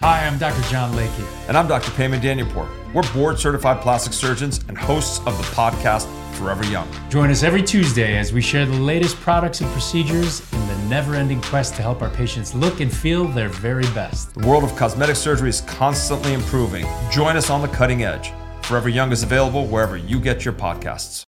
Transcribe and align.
Hi, 0.00 0.26
I'm 0.26 0.36
Dr. 0.36 0.60
John 0.68 0.92
Lakey. 0.92 1.24
And 1.48 1.56
I'm 1.56 1.66
Dr. 1.66 1.90
Payman 1.92 2.20
Danielpour. 2.20 2.68
We're 2.92 3.10
board 3.14 3.38
certified 3.38 3.80
plastic 3.80 4.12
surgeons 4.12 4.60
and 4.68 4.76
hosts 4.76 5.20
of 5.20 5.36
the 5.38 5.44
podcast 5.54 6.06
Forever 6.34 6.62
Young. 6.66 6.86
Join 7.08 7.30
us 7.30 7.42
every 7.42 7.62
Tuesday 7.62 8.18
as 8.18 8.30
we 8.30 8.42
share 8.42 8.66
the 8.66 8.76
latest 8.78 9.16
products 9.20 9.62
and 9.62 9.70
procedures 9.72 10.42
in 10.52 10.66
the 10.66 10.76
never 10.90 11.14
ending 11.14 11.40
quest 11.40 11.74
to 11.76 11.82
help 11.82 12.02
our 12.02 12.10
patients 12.10 12.54
look 12.54 12.80
and 12.80 12.94
feel 12.94 13.26
their 13.28 13.48
very 13.48 13.84
best. 13.94 14.34
The 14.34 14.46
world 14.46 14.62
of 14.62 14.76
cosmetic 14.76 15.16
surgery 15.16 15.48
is 15.48 15.62
constantly 15.62 16.34
improving. 16.34 16.86
Join 17.10 17.36
us 17.38 17.48
on 17.48 17.62
the 17.62 17.68
cutting 17.68 18.02
edge. 18.02 18.30
Forever 18.62 18.90
Young 18.90 19.10
is 19.10 19.22
available 19.22 19.66
wherever 19.66 19.96
you 19.96 20.20
get 20.20 20.44
your 20.44 20.54
podcasts. 20.54 21.22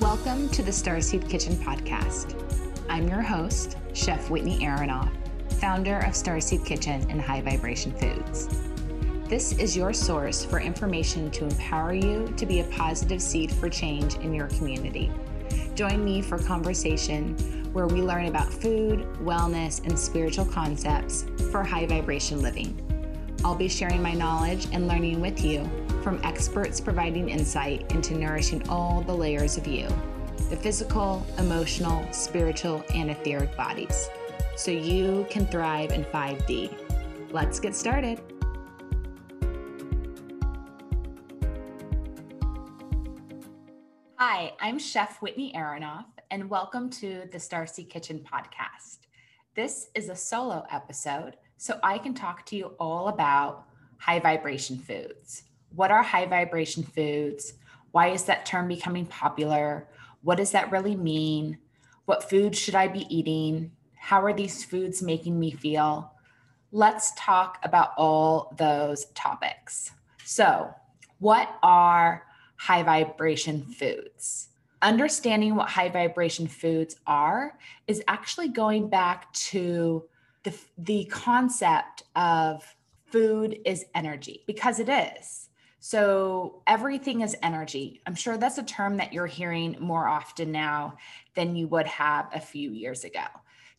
Welcome 0.00 0.48
to 0.50 0.62
the 0.62 0.70
Starseed 0.70 1.28
Kitchen 1.28 1.56
podcast. 1.56 2.38
I'm 2.88 3.08
your 3.08 3.22
host, 3.22 3.76
Chef 3.92 4.30
Whitney 4.30 4.60
Aronoff 4.60 5.10
founder 5.62 5.98
of 5.98 6.12
Starseed 6.12 6.66
Kitchen 6.66 7.06
and 7.08 7.22
High 7.22 7.40
Vibration 7.40 7.92
Foods. 7.92 8.48
This 9.28 9.56
is 9.60 9.76
your 9.76 9.92
source 9.92 10.44
for 10.44 10.58
information 10.58 11.30
to 11.30 11.44
empower 11.44 11.94
you 11.94 12.34
to 12.36 12.46
be 12.46 12.58
a 12.58 12.64
positive 12.64 13.22
seed 13.22 13.52
for 13.52 13.68
change 13.68 14.16
in 14.16 14.34
your 14.34 14.48
community. 14.48 15.12
Join 15.76 16.04
me 16.04 16.20
for 16.20 16.36
conversation 16.36 17.36
where 17.72 17.86
we 17.86 18.02
learn 18.02 18.26
about 18.26 18.52
food, 18.52 19.06
wellness, 19.20 19.86
and 19.86 19.96
spiritual 19.96 20.46
concepts 20.46 21.26
for 21.52 21.62
high 21.62 21.86
vibration 21.86 22.42
living. 22.42 22.76
I'll 23.44 23.54
be 23.54 23.68
sharing 23.68 24.02
my 24.02 24.14
knowledge 24.14 24.66
and 24.72 24.88
learning 24.88 25.20
with 25.20 25.44
you 25.44 25.70
from 26.02 26.20
experts 26.24 26.80
providing 26.80 27.28
insight 27.28 27.92
into 27.92 28.16
nourishing 28.16 28.68
all 28.68 29.02
the 29.02 29.14
layers 29.14 29.56
of 29.56 29.68
you 29.68 29.86
the 30.50 30.56
physical, 30.56 31.24
emotional, 31.38 32.12
spiritual, 32.12 32.84
and 32.94 33.10
etheric 33.10 33.56
bodies 33.56 34.10
so 34.54 34.70
you 34.70 35.26
can 35.30 35.46
thrive 35.46 35.92
in 35.92 36.04
5D. 36.04 37.30
Let's 37.30 37.58
get 37.58 37.74
started. 37.74 38.20
Hi, 44.16 44.52
I'm 44.60 44.78
Chef 44.78 45.20
Whitney 45.22 45.52
Aronoff, 45.56 46.04
and 46.30 46.48
welcome 46.48 46.90
to 46.90 47.28
the 47.32 47.38
Starseed 47.38 47.88
Kitchen 47.88 48.20
podcast. 48.20 48.98
This 49.54 49.88
is 49.94 50.10
a 50.10 50.16
solo 50.16 50.64
episode, 50.70 51.36
so 51.56 51.78
I 51.82 51.98
can 51.98 52.14
talk 52.14 52.44
to 52.46 52.56
you 52.56 52.66
all 52.78 53.08
about 53.08 53.64
high 53.98 54.20
vibration 54.20 54.78
foods. 54.78 55.44
What 55.74 55.90
are 55.90 56.02
high 56.02 56.26
vibration 56.26 56.82
foods? 56.82 57.54
Why 57.92 58.08
is 58.08 58.24
that 58.24 58.46
term 58.46 58.68
becoming 58.68 59.06
popular? 59.06 59.88
What 60.22 60.36
does 60.36 60.50
that 60.52 60.70
really 60.70 60.96
mean? 60.96 61.58
What 62.04 62.28
foods 62.28 62.58
should 62.58 62.74
I 62.74 62.88
be 62.88 63.06
eating? 63.14 63.72
How 64.02 64.20
are 64.24 64.32
these 64.32 64.64
foods 64.64 65.00
making 65.00 65.38
me 65.38 65.52
feel? 65.52 66.12
Let's 66.72 67.12
talk 67.16 67.58
about 67.62 67.92
all 67.96 68.52
those 68.58 69.04
topics. 69.14 69.92
So, 70.24 70.74
what 71.20 71.48
are 71.62 72.24
high 72.56 72.82
vibration 72.82 73.62
foods? 73.62 74.48
Understanding 74.82 75.54
what 75.54 75.68
high 75.68 75.88
vibration 75.88 76.48
foods 76.48 76.96
are 77.06 77.56
is 77.86 78.02
actually 78.08 78.48
going 78.48 78.88
back 78.88 79.32
to 79.34 80.02
the, 80.42 80.52
the 80.78 81.04
concept 81.04 82.02
of 82.16 82.74
food 83.06 83.60
is 83.64 83.84
energy 83.94 84.42
because 84.48 84.80
it 84.80 84.88
is. 84.88 85.48
So 85.78 86.62
everything 86.66 87.20
is 87.20 87.36
energy. 87.40 88.02
I'm 88.04 88.16
sure 88.16 88.36
that's 88.36 88.58
a 88.58 88.64
term 88.64 88.96
that 88.96 89.12
you're 89.12 89.26
hearing 89.26 89.76
more 89.78 90.08
often 90.08 90.50
now 90.50 90.96
than 91.36 91.54
you 91.54 91.68
would 91.68 91.86
have 91.86 92.28
a 92.34 92.40
few 92.40 92.72
years 92.72 93.04
ago. 93.04 93.26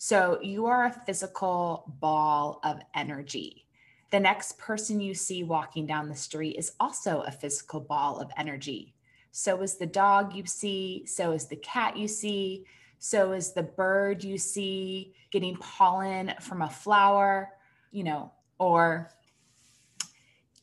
So 0.05 0.37
you 0.41 0.65
are 0.65 0.87
a 0.87 1.01
physical 1.05 1.85
ball 2.01 2.59
of 2.65 2.81
energy. 2.93 3.67
The 4.11 4.19
next 4.19 4.57
person 4.57 4.99
you 4.99 5.13
see 5.13 5.45
walking 5.45 5.85
down 5.85 6.09
the 6.09 6.15
street 6.17 6.57
is 6.57 6.73
also 6.77 7.21
a 7.21 7.31
physical 7.31 7.79
ball 7.79 8.19
of 8.19 8.29
energy. 8.35 8.95
So 9.31 9.61
is 9.61 9.77
the 9.77 9.85
dog 9.85 10.35
you 10.35 10.45
see, 10.45 11.05
so 11.05 11.31
is 11.31 11.45
the 11.45 11.55
cat 11.55 11.95
you 11.95 12.09
see, 12.09 12.65
so 12.99 13.31
is 13.31 13.53
the 13.53 13.63
bird 13.63 14.25
you 14.25 14.37
see 14.37 15.13
getting 15.31 15.55
pollen 15.55 16.33
from 16.41 16.63
a 16.63 16.69
flower, 16.69 17.51
you 17.93 18.03
know, 18.03 18.29
or 18.59 19.09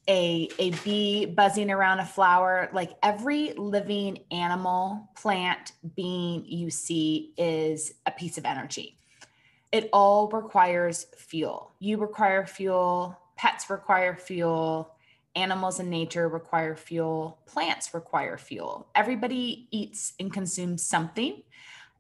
a, 0.06 0.50
a 0.58 0.72
bee 0.84 1.24
buzzing 1.24 1.70
around 1.70 2.00
a 2.00 2.04
flower. 2.04 2.68
Like 2.74 2.92
every 3.02 3.54
living 3.54 4.18
animal, 4.30 5.08
plant, 5.16 5.72
being 5.96 6.44
you 6.44 6.68
see 6.68 7.32
is 7.38 7.94
a 8.04 8.10
piece 8.10 8.36
of 8.36 8.44
energy 8.44 8.98
it 9.72 9.88
all 9.92 10.28
requires 10.28 11.06
fuel. 11.16 11.72
You 11.78 11.98
require 11.98 12.46
fuel, 12.46 13.18
pets 13.36 13.70
require 13.70 14.16
fuel, 14.16 14.94
animals 15.36 15.78
in 15.78 15.88
nature 15.88 16.28
require 16.28 16.74
fuel, 16.76 17.38
plants 17.46 17.94
require 17.94 18.36
fuel. 18.36 18.88
Everybody 18.94 19.68
eats 19.70 20.14
and 20.18 20.32
consumes 20.32 20.82
something, 20.82 21.42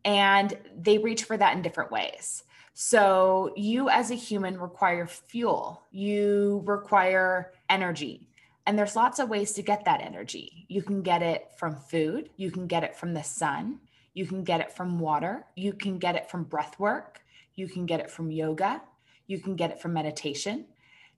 and 0.04 0.56
they 0.76 0.98
reach 0.98 1.24
for 1.24 1.36
that 1.36 1.54
in 1.54 1.62
different 1.62 1.92
ways. 1.92 2.44
So, 2.74 3.52
you 3.56 3.88
as 3.88 4.10
a 4.10 4.14
human 4.14 4.58
require 4.58 5.06
fuel, 5.06 5.82
you 5.90 6.62
require 6.64 7.52
energy. 7.68 8.28
And 8.66 8.78
there's 8.78 8.96
lots 8.96 9.18
of 9.18 9.28
ways 9.28 9.52
to 9.52 9.62
get 9.62 9.84
that 9.84 10.00
energy. 10.00 10.66
You 10.68 10.82
can 10.82 11.02
get 11.02 11.22
it 11.22 11.48
from 11.56 11.76
food, 11.76 12.30
you 12.36 12.50
can 12.50 12.66
get 12.66 12.84
it 12.84 12.96
from 12.96 13.14
the 13.14 13.22
sun, 13.22 13.80
you 14.14 14.26
can 14.26 14.44
get 14.44 14.60
it 14.60 14.72
from 14.72 14.98
water, 14.98 15.44
you 15.56 15.72
can 15.72 15.98
get 15.98 16.16
it 16.16 16.30
from 16.30 16.44
breath 16.44 16.78
work, 16.78 17.22
you 17.60 17.68
can 17.68 17.84
get 17.84 18.00
it 18.00 18.10
from 18.10 18.30
yoga. 18.30 18.82
You 19.26 19.38
can 19.38 19.54
get 19.54 19.70
it 19.70 19.80
from 19.80 19.92
meditation. 19.92 20.64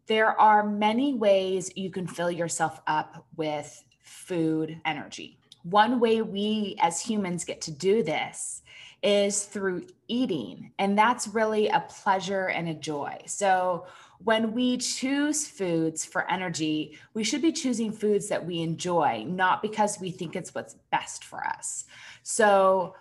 There 0.08 0.38
are 0.38 0.68
many 0.68 1.14
ways 1.14 1.70
you 1.76 1.90
can 1.90 2.06
fill 2.06 2.30
yourself 2.30 2.80
up 2.88 3.24
with 3.36 3.82
food 4.02 4.80
energy. 4.84 5.38
One 5.62 6.00
way 6.00 6.20
we 6.20 6.76
as 6.80 7.00
humans 7.00 7.44
get 7.44 7.60
to 7.62 7.70
do 7.70 8.02
this 8.02 8.62
is 9.04 9.44
through 9.44 9.86
eating, 10.08 10.72
and 10.80 10.98
that's 10.98 11.28
really 11.28 11.68
a 11.68 11.84
pleasure 11.88 12.48
and 12.48 12.68
a 12.68 12.74
joy. 12.74 13.18
So, 13.26 13.86
when 14.24 14.52
we 14.52 14.76
choose 14.76 15.48
foods 15.48 16.04
for 16.04 16.30
energy, 16.30 16.96
we 17.12 17.24
should 17.24 17.42
be 17.42 17.50
choosing 17.50 17.90
foods 17.90 18.28
that 18.28 18.44
we 18.46 18.60
enjoy, 18.60 19.24
not 19.26 19.62
because 19.62 19.98
we 19.98 20.12
think 20.12 20.36
it's 20.36 20.54
what's 20.54 20.76
best 20.92 21.24
for 21.24 21.44
us. 21.44 21.86
So, 22.22 22.94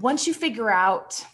once 0.00 0.26
you 0.26 0.34
figure 0.34 0.70
out 0.70 1.24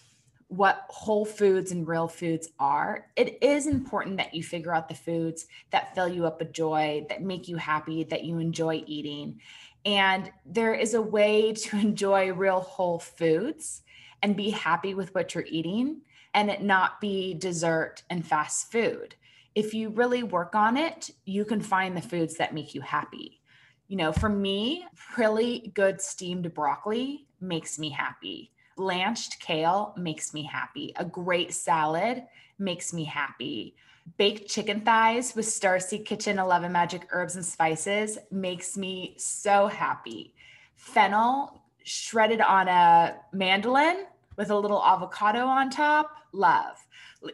what 0.50 0.84
whole 0.88 1.24
foods 1.24 1.70
and 1.70 1.86
real 1.86 2.08
foods 2.08 2.48
are, 2.58 3.06
it 3.14 3.38
is 3.40 3.68
important 3.68 4.16
that 4.16 4.34
you 4.34 4.42
figure 4.42 4.74
out 4.74 4.88
the 4.88 4.94
foods 4.96 5.46
that 5.70 5.94
fill 5.94 6.08
you 6.08 6.26
up 6.26 6.40
with 6.40 6.52
joy, 6.52 7.06
that 7.08 7.22
make 7.22 7.46
you 7.46 7.56
happy, 7.56 8.02
that 8.02 8.24
you 8.24 8.40
enjoy 8.40 8.82
eating. 8.84 9.40
And 9.84 10.30
there 10.44 10.74
is 10.74 10.94
a 10.94 11.00
way 11.00 11.52
to 11.52 11.76
enjoy 11.80 12.32
real 12.32 12.60
whole 12.60 12.98
foods 12.98 13.82
and 14.22 14.36
be 14.36 14.50
happy 14.50 14.92
with 14.92 15.14
what 15.14 15.36
you're 15.36 15.46
eating 15.46 16.02
and 16.34 16.50
it 16.50 16.62
not 16.62 17.00
be 17.00 17.32
dessert 17.34 18.02
and 18.10 18.26
fast 18.26 18.72
food. 18.72 19.14
If 19.54 19.72
you 19.72 19.90
really 19.90 20.24
work 20.24 20.56
on 20.56 20.76
it, 20.76 21.10
you 21.24 21.44
can 21.44 21.60
find 21.60 21.96
the 21.96 22.02
foods 22.02 22.36
that 22.38 22.54
make 22.54 22.74
you 22.74 22.80
happy. 22.80 23.40
You 23.86 23.96
know, 23.96 24.12
for 24.12 24.28
me, 24.28 24.84
really 25.16 25.70
good 25.76 26.00
steamed 26.00 26.52
broccoli 26.54 27.28
makes 27.40 27.78
me 27.78 27.90
happy 27.90 28.50
blanched 28.80 29.38
kale 29.40 29.92
makes 29.98 30.32
me 30.32 30.42
happy. 30.42 30.90
A 30.96 31.04
great 31.04 31.52
salad 31.52 32.22
makes 32.58 32.94
me 32.94 33.04
happy. 33.04 33.76
Baked 34.16 34.48
chicken 34.48 34.80
thighs 34.80 35.36
with 35.36 35.44
Starseed 35.44 36.06
Kitchen 36.06 36.38
11 36.38 36.72
Magic 36.72 37.06
Herbs 37.10 37.36
and 37.36 37.44
Spices 37.44 38.16
makes 38.30 38.78
me 38.78 39.16
so 39.18 39.66
happy. 39.66 40.32
Fennel 40.76 41.60
shredded 41.84 42.40
on 42.40 42.68
a 42.68 43.16
mandolin 43.34 44.06
with 44.38 44.50
a 44.50 44.56
little 44.56 44.82
avocado 44.82 45.44
on 45.44 45.68
top, 45.68 46.10
love. 46.32 46.78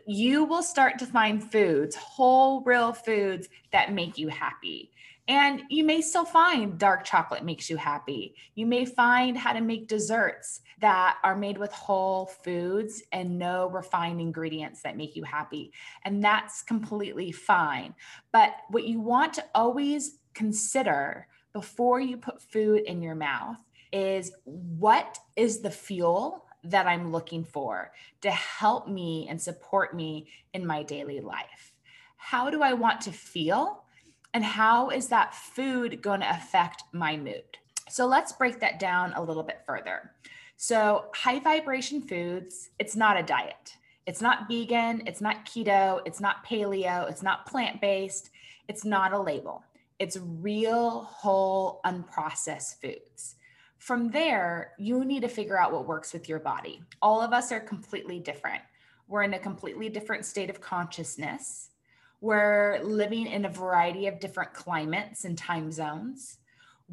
You 0.05 0.43
will 0.43 0.65
start 0.65 0.99
to 0.99 1.07
find 1.07 1.53
foods, 1.53 1.95
whole, 1.95 2.63
real 2.63 2.93
foods 2.93 3.47
that 3.71 3.93
make 3.93 4.19
you 4.19 4.27
happy. 4.27 4.91
And 5.29 5.63
you 5.71 5.83
may 5.83 6.01
still 6.03 6.25
find 6.25 6.79
dark 6.79 7.05
chocolate 7.05 7.45
makes 7.45 7.69
you 7.69 7.77
happy. 7.77 8.37
You 8.55 8.67
may 8.67 8.85
find 8.85 9.37
how 9.37 9.53
to 9.53 9.61
make 9.61 9.89
desserts 9.89 10.61
that 10.81 11.17
are 11.25 11.35
made 11.35 11.59
with 11.59 11.73
whole 11.73 12.27
foods 12.27 13.03
and 13.13 13.39
no 13.39 13.69
refined 13.69 14.21
ingredients 14.21 14.83
that 14.83 14.97
make 14.97 15.17
you 15.17 15.25
happy. 15.25 15.73
And 16.05 16.23
that's 16.23 16.63
completely 16.63 17.33
fine. 17.33 17.95
But 18.33 18.53
what 18.69 18.87
you 18.87 19.01
want 19.01 19.35
to 19.35 19.45
always 19.55 20.19
consider 20.33 21.27
before 21.53 22.01
you 22.01 22.19
put 22.19 22.41
food 22.41 22.83
in 22.83 23.03
your 23.03 23.15
mouth 23.15 23.59
is 23.93 24.31
what 24.45 25.19
is 25.35 25.61
the 25.61 25.71
fuel 25.71 26.45
that 26.65 26.87
I'm 26.87 27.11
looking 27.11 27.45
for 27.45 27.93
to 28.21 28.31
help 28.31 28.89
me 28.89 29.27
and 29.29 29.41
support 29.41 29.95
me 29.95 30.29
in 30.53 30.67
my 30.67 30.83
daily 30.83 31.21
life? 31.21 31.73
How 32.17 32.51
do 32.51 32.63
I 32.63 32.75
want 32.75 33.01
to 33.03 33.13
feel? 33.13 33.85
And 34.37 34.45
how 34.45 34.91
is 34.91 35.09
that 35.09 35.35
food 35.35 36.03
going 36.03 36.21
to 36.21 36.29
affect 36.29 36.85
my 36.93 37.17
mood? 37.17 37.57
So 37.89 38.05
let's 38.05 38.33
break 38.33 38.61
that 38.61 38.79
down 38.79 39.15
a 39.15 39.23
little 39.23 39.43
bit 39.43 39.63
further. 39.65 40.11
So, 40.59 41.07
high 41.15 41.41
vibration 41.41 42.03
foods, 42.03 42.69
it's 42.79 42.95
not 42.95 43.19
a 43.19 43.23
diet. 43.23 43.79
It's 44.05 44.21
not 44.21 44.47
vegan, 44.47 45.05
it's 45.07 45.23
not 45.23 45.47
keto, 45.47 46.03
it's 46.05 46.21
not 46.21 46.45
paleo, 46.45 47.09
it's 47.09 47.23
not 47.23 47.47
plant 47.47 47.81
based, 47.81 48.29
it's 48.69 48.85
not 48.85 49.15
a 49.15 49.19
label. 49.19 49.65
It's 49.99 50.19
real, 50.19 51.05
whole, 51.05 51.81
unprocessed 51.87 52.79
foods. 52.83 53.37
From 53.79 54.11
there, 54.11 54.73
you 54.77 55.03
need 55.07 55.23
to 55.23 55.29
figure 55.29 55.59
out 55.59 55.73
what 55.73 55.87
works 55.87 56.13
with 56.13 56.29
your 56.29 56.41
body. 56.41 56.83
All 57.01 57.23
of 57.23 57.33
us 57.33 57.53
are 57.53 57.61
completely 57.61 58.19
different. 58.19 58.61
We're 59.09 59.23
in 59.23 59.33
a 59.33 59.39
completely 59.39 59.89
different 59.89 60.27
state 60.27 60.51
of 60.51 60.61
consciousness. 60.61 61.71
We're 62.21 62.81
living 62.83 63.27
in 63.27 63.45
a 63.45 63.51
variety 63.51 64.07
of 64.07 64.21
different 64.21 64.55
climates 64.55 65.25
and 65.25 65.37
time 65.37 65.71
zones. 65.71 66.39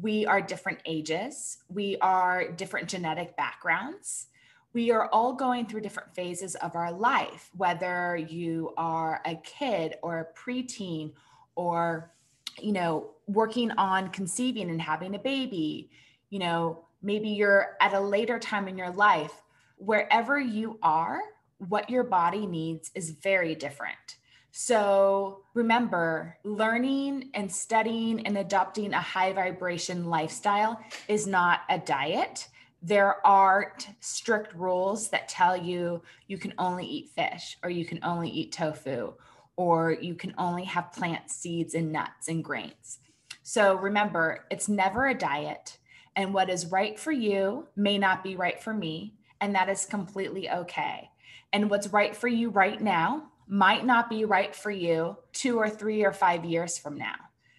We 0.00 0.26
are 0.26 0.40
different 0.40 0.80
ages. 0.84 1.58
We 1.68 1.96
are 2.00 2.48
different 2.48 2.88
genetic 2.88 3.36
backgrounds 3.36 4.26
we 4.74 4.90
are 4.90 5.08
all 5.10 5.32
going 5.32 5.66
through 5.66 5.80
different 5.80 6.14
phases 6.14 6.56
of 6.56 6.74
our 6.74 6.92
life, 6.92 7.48
whether 7.56 8.16
you 8.16 8.74
are 8.76 9.22
a 9.24 9.36
kid 9.36 9.94
or 10.02 10.18
a 10.18 10.38
preteen 10.38 11.12
or, 11.54 12.12
you 12.60 12.72
know, 12.72 13.12
working 13.28 13.70
on 13.72 14.10
conceiving 14.10 14.68
and 14.68 14.82
having 14.82 15.14
a 15.14 15.18
baby, 15.18 15.90
you 16.28 16.40
know, 16.40 16.84
maybe 17.02 17.28
you're 17.28 17.76
at 17.80 17.94
a 17.94 18.00
later 18.00 18.38
time 18.38 18.66
in 18.66 18.76
your 18.76 18.90
life. 18.90 19.42
Wherever 19.76 20.40
you 20.40 20.78
are, 20.82 21.20
what 21.58 21.88
your 21.88 22.02
body 22.02 22.44
needs 22.44 22.90
is 22.96 23.10
very 23.10 23.54
different. 23.54 24.16
So 24.56 25.40
remember, 25.54 26.38
learning 26.44 27.30
and 27.34 27.50
studying 27.50 28.24
and 28.24 28.38
adopting 28.38 28.92
a 28.92 29.00
high 29.00 29.32
vibration 29.32 30.08
lifestyle 30.08 30.80
is 31.08 31.26
not 31.26 31.62
a 31.68 31.78
diet 31.78 32.46
there 32.84 33.26
aren't 33.26 33.88
strict 34.00 34.54
rules 34.54 35.08
that 35.08 35.26
tell 35.26 35.56
you 35.56 36.02
you 36.26 36.36
can 36.36 36.52
only 36.58 36.84
eat 36.84 37.08
fish 37.08 37.56
or 37.62 37.70
you 37.70 37.86
can 37.86 37.98
only 38.04 38.28
eat 38.28 38.52
tofu 38.52 39.14
or 39.56 39.92
you 39.92 40.14
can 40.14 40.34
only 40.36 40.64
have 40.64 40.92
plant 40.92 41.30
seeds 41.30 41.72
and 41.72 41.90
nuts 41.90 42.28
and 42.28 42.44
grains. 42.44 42.98
So 43.42 43.74
remember, 43.76 44.44
it's 44.50 44.68
never 44.68 45.06
a 45.06 45.14
diet. 45.14 45.78
And 46.14 46.34
what 46.34 46.50
is 46.50 46.66
right 46.66 46.98
for 46.98 47.10
you 47.10 47.68
may 47.74 47.96
not 47.96 48.22
be 48.22 48.36
right 48.36 48.62
for 48.62 48.74
me. 48.74 49.14
And 49.40 49.54
that 49.54 49.70
is 49.70 49.86
completely 49.86 50.50
okay. 50.50 51.08
And 51.54 51.70
what's 51.70 51.88
right 51.88 52.14
for 52.14 52.28
you 52.28 52.50
right 52.50 52.82
now 52.82 53.30
might 53.46 53.84
not 53.84 54.08
be 54.08 54.24
right 54.24 54.54
for 54.54 54.70
you 54.70 55.16
two 55.32 55.58
or 55.58 55.68
three 55.68 56.04
or 56.04 56.12
five 56.12 56.44
years 56.44 56.78
from 56.78 56.96
now. 56.96 57.16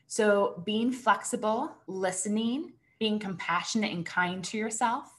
So 0.07 0.61
being 0.65 0.91
flexible, 0.91 1.75
listening, 1.87 2.73
being 2.99 3.19
compassionate 3.19 3.91
and 3.91 4.05
kind 4.05 4.43
to 4.45 4.57
yourself, 4.57 5.11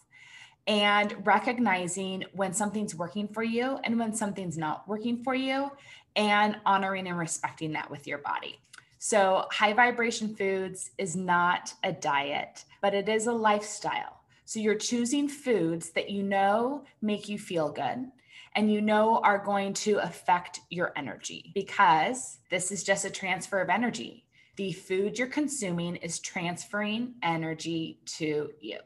and 0.66 1.14
recognizing 1.24 2.24
when 2.32 2.52
something's 2.52 2.94
working 2.94 3.28
for 3.28 3.42
you 3.42 3.78
and 3.84 3.98
when 3.98 4.12
something's 4.12 4.58
not 4.58 4.88
working 4.88 5.22
for 5.22 5.34
you, 5.34 5.70
and 6.16 6.56
honoring 6.64 7.06
and 7.06 7.18
respecting 7.18 7.72
that 7.72 7.90
with 7.90 8.06
your 8.06 8.18
body. 8.18 8.58
So, 8.98 9.46
high 9.52 9.74
vibration 9.74 10.34
foods 10.34 10.90
is 10.98 11.14
not 11.14 11.74
a 11.84 11.92
diet, 11.92 12.64
but 12.80 12.94
it 12.94 13.08
is 13.08 13.26
a 13.26 13.32
lifestyle. 13.32 14.22
So, 14.46 14.58
you're 14.58 14.76
choosing 14.76 15.28
foods 15.28 15.90
that 15.90 16.10
you 16.10 16.22
know 16.22 16.84
make 17.02 17.28
you 17.28 17.38
feel 17.38 17.70
good 17.70 18.10
and 18.56 18.72
you 18.72 18.80
know 18.80 19.18
are 19.18 19.38
going 19.38 19.74
to 19.74 19.98
affect 19.98 20.60
your 20.70 20.92
energy 20.96 21.52
because 21.54 22.38
this 22.50 22.72
is 22.72 22.82
just 22.82 23.04
a 23.04 23.10
transfer 23.10 23.60
of 23.60 23.68
energy. 23.68 24.24
The 24.56 24.72
food 24.72 25.18
you're 25.18 25.28
consuming 25.28 25.96
is 25.96 26.18
transferring 26.18 27.16
energy 27.22 28.00
to 28.16 28.50
you. 28.58 28.78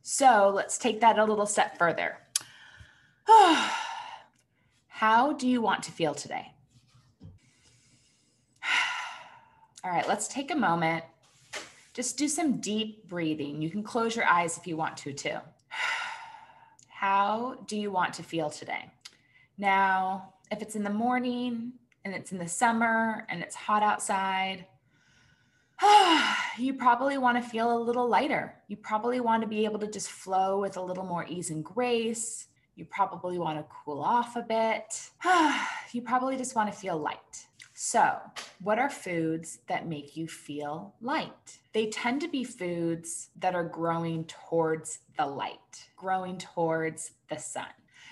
So 0.00 0.50
let's 0.54 0.78
take 0.78 1.02
that 1.02 1.18
a 1.18 1.24
little 1.24 1.44
step 1.44 1.76
further. 1.76 2.16
How 4.88 5.34
do 5.34 5.46
you 5.46 5.60
want 5.60 5.82
to 5.82 5.92
feel 5.92 6.14
today? 6.14 6.50
All 9.84 9.90
right, 9.90 10.08
let's 10.08 10.26
take 10.26 10.50
a 10.50 10.56
moment. 10.56 11.04
Just 11.92 12.16
do 12.16 12.28
some 12.28 12.60
deep 12.60 13.06
breathing. 13.08 13.60
You 13.60 13.68
can 13.68 13.82
close 13.82 14.16
your 14.16 14.24
eyes 14.24 14.56
if 14.56 14.66
you 14.66 14.78
want 14.78 14.96
to, 14.98 15.12
too. 15.12 15.36
How 16.88 17.58
do 17.66 17.76
you 17.76 17.90
want 17.90 18.14
to 18.14 18.22
feel 18.22 18.48
today? 18.48 18.90
Now, 19.58 20.34
if 20.52 20.62
it's 20.62 20.76
in 20.76 20.84
the 20.84 20.90
morning 20.90 21.72
and 22.04 22.14
it's 22.14 22.30
in 22.30 22.38
the 22.38 22.48
summer 22.48 23.26
and 23.28 23.42
it's 23.42 23.56
hot 23.56 23.82
outside, 23.82 24.66
you 26.58 26.74
probably 26.74 27.18
want 27.18 27.42
to 27.42 27.48
feel 27.48 27.76
a 27.76 27.78
little 27.82 28.08
lighter. 28.08 28.54
You 28.68 28.76
probably 28.76 29.20
want 29.20 29.42
to 29.42 29.48
be 29.48 29.64
able 29.64 29.80
to 29.80 29.90
just 29.90 30.10
flow 30.10 30.60
with 30.60 30.76
a 30.76 30.82
little 30.82 31.04
more 31.04 31.26
ease 31.28 31.50
and 31.50 31.64
grace. 31.64 32.46
You 32.76 32.84
probably 32.84 33.38
want 33.38 33.58
to 33.58 33.64
cool 33.84 34.00
off 34.00 34.36
a 34.36 34.42
bit. 34.42 35.10
you 35.92 36.02
probably 36.02 36.36
just 36.36 36.54
want 36.54 36.72
to 36.72 36.78
feel 36.78 36.96
light. 36.96 37.46
So, 37.74 38.16
what 38.60 38.78
are 38.80 38.90
foods 38.90 39.60
that 39.68 39.86
make 39.86 40.16
you 40.16 40.26
feel 40.26 40.94
light? 41.00 41.58
They 41.72 41.86
tend 41.86 42.20
to 42.22 42.28
be 42.28 42.42
foods 42.42 43.30
that 43.38 43.54
are 43.54 43.64
growing 43.64 44.24
towards 44.24 45.00
the 45.16 45.26
light, 45.26 45.88
growing 45.96 46.38
towards 46.38 47.12
the 47.28 47.36
sun. 47.36 47.66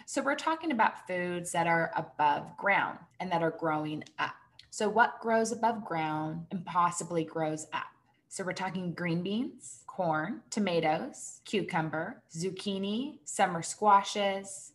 So, 0.08 0.23
we're 0.23 0.37
talking 0.37 0.70
about 0.70 1.05
foods 1.08 1.50
that 1.50 1.67
are 1.67 1.91
above 1.97 2.56
ground 2.56 3.00
and 3.19 3.31
that 3.32 3.43
are 3.43 3.50
growing 3.50 4.05
up. 4.20 4.37
So, 4.70 4.88
what 4.88 5.19
grows 5.20 5.50
above 5.50 5.85
ground 5.85 6.47
and 6.53 6.64
possibly 6.64 7.25
grows 7.25 7.67
up? 7.73 7.88
So, 8.29 8.44
we're 8.44 8.53
talking 8.53 8.93
green 8.93 9.25
beans, 9.25 9.81
corn, 9.88 10.43
tomatoes, 10.49 11.41
cucumber, 11.44 12.23
zucchini, 12.32 13.19
summer 13.25 13.62
squashes, 13.62 14.75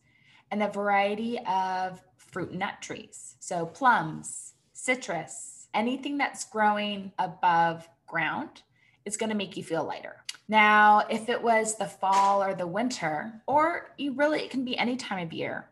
and 0.51 0.61
a 0.61 0.67
variety 0.67 1.39
of 1.47 2.01
fruit 2.17 2.49
and 2.49 2.59
nut 2.59 2.81
trees. 2.81 3.35
So, 3.39 3.65
plums, 3.65 4.55
citrus, 4.73 5.69
anything 5.73 6.17
that's 6.17 6.43
growing 6.43 7.13
above 7.17 7.87
ground 8.05 8.63
is 9.05 9.15
going 9.15 9.29
to 9.29 9.35
make 9.37 9.55
you 9.55 9.63
feel 9.63 9.85
lighter. 9.85 10.25
Now, 10.51 11.05
if 11.09 11.29
it 11.29 11.41
was 11.41 11.77
the 11.77 11.85
fall 11.85 12.43
or 12.43 12.53
the 12.53 12.67
winter, 12.67 13.41
or 13.47 13.93
you 13.97 14.11
really, 14.11 14.41
it 14.41 14.49
can 14.49 14.65
be 14.65 14.77
any 14.77 14.97
time 14.97 15.25
of 15.25 15.31
year, 15.31 15.69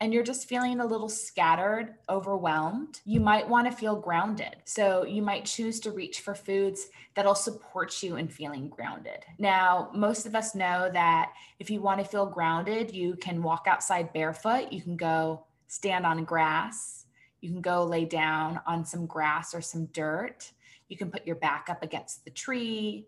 and 0.00 0.12
you're 0.12 0.24
just 0.24 0.48
feeling 0.48 0.80
a 0.80 0.84
little 0.84 1.08
scattered, 1.08 1.94
overwhelmed, 2.08 3.00
you 3.04 3.20
might 3.20 3.48
want 3.48 3.70
to 3.70 3.76
feel 3.76 3.94
grounded. 3.94 4.56
So 4.64 5.04
you 5.04 5.22
might 5.22 5.44
choose 5.44 5.78
to 5.78 5.92
reach 5.92 6.22
for 6.22 6.34
foods 6.34 6.88
that'll 7.14 7.36
support 7.36 8.02
you 8.02 8.16
in 8.16 8.26
feeling 8.26 8.68
grounded. 8.68 9.24
Now, 9.38 9.92
most 9.94 10.26
of 10.26 10.34
us 10.34 10.56
know 10.56 10.90
that 10.92 11.30
if 11.60 11.70
you 11.70 11.80
want 11.80 12.00
to 12.00 12.04
feel 12.04 12.26
grounded, 12.26 12.92
you 12.92 13.14
can 13.14 13.44
walk 13.44 13.66
outside 13.68 14.12
barefoot, 14.12 14.72
you 14.72 14.82
can 14.82 14.96
go 14.96 15.44
stand 15.68 16.04
on 16.04 16.24
grass, 16.24 17.06
you 17.40 17.52
can 17.52 17.60
go 17.60 17.84
lay 17.84 18.04
down 18.04 18.60
on 18.66 18.84
some 18.84 19.06
grass 19.06 19.54
or 19.54 19.60
some 19.60 19.86
dirt, 19.92 20.50
you 20.88 20.96
can 20.96 21.12
put 21.12 21.24
your 21.28 21.36
back 21.36 21.68
up 21.70 21.84
against 21.84 22.24
the 22.24 22.32
tree. 22.32 23.06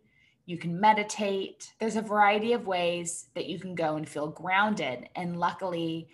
You 0.48 0.56
can 0.56 0.80
meditate. 0.80 1.74
There's 1.78 1.96
a 1.96 2.00
variety 2.00 2.54
of 2.54 2.66
ways 2.66 3.26
that 3.34 3.44
you 3.44 3.60
can 3.60 3.74
go 3.74 3.96
and 3.96 4.08
feel 4.08 4.28
grounded. 4.28 5.06
And 5.14 5.38
luckily, 5.38 6.08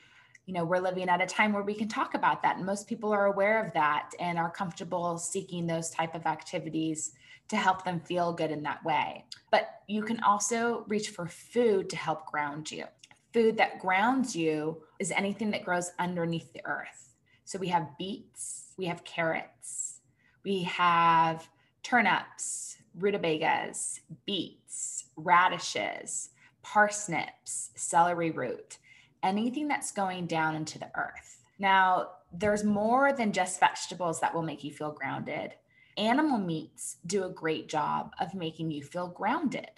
you 0.47 0.53
know 0.53 0.65
we're 0.65 0.81
living 0.81 1.09
at 1.09 1.23
a 1.23 1.27
time 1.27 1.53
where 1.53 1.63
we 1.63 1.73
can 1.73 1.89
talk 1.89 2.15
about 2.15 2.43
that 2.43 2.57
and 2.57 2.67
most 2.67 2.87
people 2.87 3.13
are 3.13 3.27
aware 3.27 3.65
of 3.65 3.73
that 3.73 4.11
and 4.19 4.39
are 4.39 4.51
comfortable 4.51 5.17
seeking 5.17 5.67
those 5.67 5.89
type 5.89 6.15
of 6.15 6.27
activities 6.27 7.13
to 7.49 7.57
help 7.57 7.83
them 7.83 7.99
feel 8.01 8.31
good 8.31 8.51
in 8.51 8.63
that 8.63 8.85
way 8.85 9.25
but 9.51 9.81
you 9.87 10.03
can 10.03 10.21
also 10.21 10.85
reach 10.87 11.09
for 11.09 11.27
food 11.27 11.89
to 11.89 11.97
help 11.97 12.27
ground 12.27 12.71
you 12.71 12.85
food 13.33 13.57
that 13.57 13.79
grounds 13.79 14.37
you 14.37 14.83
is 14.99 15.11
anything 15.13 15.51
that 15.51 15.65
grows 15.65 15.93
underneath 15.99 16.53
the 16.53 16.67
earth 16.67 17.15
so 17.47 17.59
we 17.59 17.69
have 17.69 17.97
beets 17.99 18.75
we 18.77 18.85
have 18.85 19.03
carrots 19.05 20.01
we 20.45 20.63
have 20.63 21.49
turnips 21.83 22.74
rutabagas 22.99 24.01
beets 24.27 25.07
radishes 25.17 26.31
parsnips 26.63 27.71
celery 27.75 28.31
root 28.31 28.79
anything 29.25 29.67
that's 29.67 29.91
going 29.91 30.27
down 30.27 30.55
into 30.55 30.79
the 30.79 30.91
earth. 30.95 31.43
Now, 31.59 32.11
there's 32.33 32.63
more 32.63 33.13
than 33.13 33.33
just 33.33 33.59
vegetables 33.59 34.21
that 34.21 34.35
will 34.35 34.43
make 34.43 34.63
you 34.63 34.73
feel 34.73 34.93
grounded. 34.93 35.55
Animal 35.97 36.39
meats 36.39 36.97
do 37.07 37.25
a 37.25 37.31
great 37.31 37.69
job 37.69 38.13
of 38.21 38.35
making 38.35 38.71
you 38.71 38.83
feel 38.83 39.09
grounded. 39.09 39.71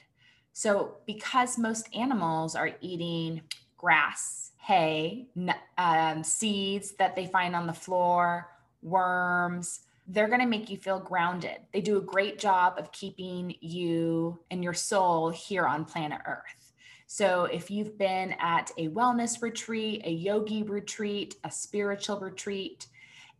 So, 0.52 0.96
because 1.06 1.58
most 1.58 1.94
animals 1.94 2.56
are 2.56 2.70
eating 2.80 3.42
grass, 3.76 4.52
hay, 4.58 5.28
um, 5.78 6.25
seeds 6.25 6.92
that 6.92 7.14
they 7.14 7.26
find 7.26 7.54
on 7.54 7.66
the 7.66 7.73
floor, 7.73 8.49
worms, 8.82 9.80
they're 10.08 10.28
going 10.28 10.40
to 10.40 10.46
make 10.46 10.70
you 10.70 10.76
feel 10.76 11.00
grounded. 11.00 11.58
They 11.72 11.80
do 11.80 11.98
a 11.98 12.02
great 12.02 12.38
job 12.38 12.75
of 12.78 12.92
keeping 12.92 13.54
you 13.60 14.40
and 14.50 14.62
your 14.62 14.75
soul 14.75 15.30
here 15.30 15.66
on 15.66 15.84
planet 15.84 16.20
Earth. 16.26 16.72
So, 17.08 17.44
if 17.44 17.70
you've 17.70 17.96
been 17.96 18.34
at 18.40 18.72
a 18.78 18.88
wellness 18.88 19.40
retreat, 19.40 20.02
a 20.04 20.10
yogi 20.10 20.64
retreat, 20.64 21.36
a 21.44 21.50
spiritual 21.50 22.18
retreat, 22.18 22.88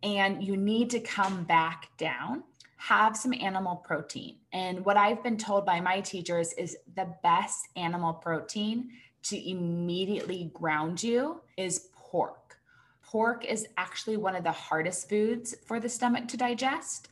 and 0.05 0.43
you 0.43 0.57
need 0.57 0.91
to 0.91 1.01
come 1.01 1.43
back 1.45 1.89
down, 1.99 2.45
have 2.77 3.17
some 3.17 3.35
animal 3.35 3.77
protein. 3.77 4.37
And 4.53 4.85
what 4.85 4.97
I've 4.97 5.23
been 5.23 5.37
told 5.37 5.67
by 5.67 5.81
my 5.81 6.01
teachers 6.01 6.53
is 6.53 6.77
the 6.95 7.13
best 7.25 7.67
animal 7.75 8.13
protein 8.13 8.91
to 9.25 9.51
immediately 9.51 10.53
ground 10.55 11.03
you 11.03 11.41
is 11.57 11.89
pork. 11.93 12.46
Pork 13.07 13.45
is 13.45 13.69
actually 13.77 14.17
one 14.17 14.35
of 14.35 14.43
the 14.43 14.53
hardest 14.53 15.09
foods 15.09 15.55
for 15.65 15.79
the 15.79 15.89
stomach 15.89 16.27
to 16.29 16.37
digest, 16.37 17.09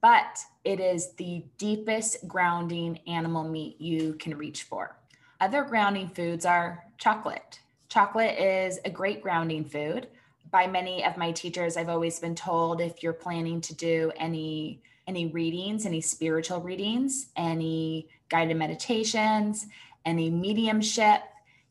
but 0.00 0.40
it 0.64 0.80
is 0.80 1.12
the 1.12 1.44
deepest 1.56 2.26
grounding 2.26 2.98
animal 3.06 3.44
meat 3.44 3.80
you 3.80 4.14
can 4.14 4.36
reach 4.36 4.64
for. 4.64 4.96
Other 5.40 5.62
grounding 5.62 6.08
foods 6.08 6.44
are 6.44 6.84
chocolate. 6.98 7.60
Chocolate 7.88 8.36
is 8.38 8.80
a 8.84 8.90
great 8.90 9.22
grounding 9.22 9.64
food. 9.64 10.08
By 10.50 10.66
many 10.66 11.04
of 11.04 11.16
my 11.16 11.30
teachers, 11.30 11.76
I've 11.76 11.88
always 11.88 12.18
been 12.18 12.34
told 12.34 12.80
if 12.80 13.02
you're 13.02 13.12
planning 13.12 13.60
to 13.62 13.74
do 13.74 14.12
any 14.16 14.82
any 15.06 15.26
readings, 15.26 15.86
any 15.86 16.00
spiritual 16.00 16.60
readings, 16.60 17.28
any 17.36 18.08
guided 18.28 18.56
meditations, 18.56 19.68
any 20.04 20.28
mediumship, 20.30 21.22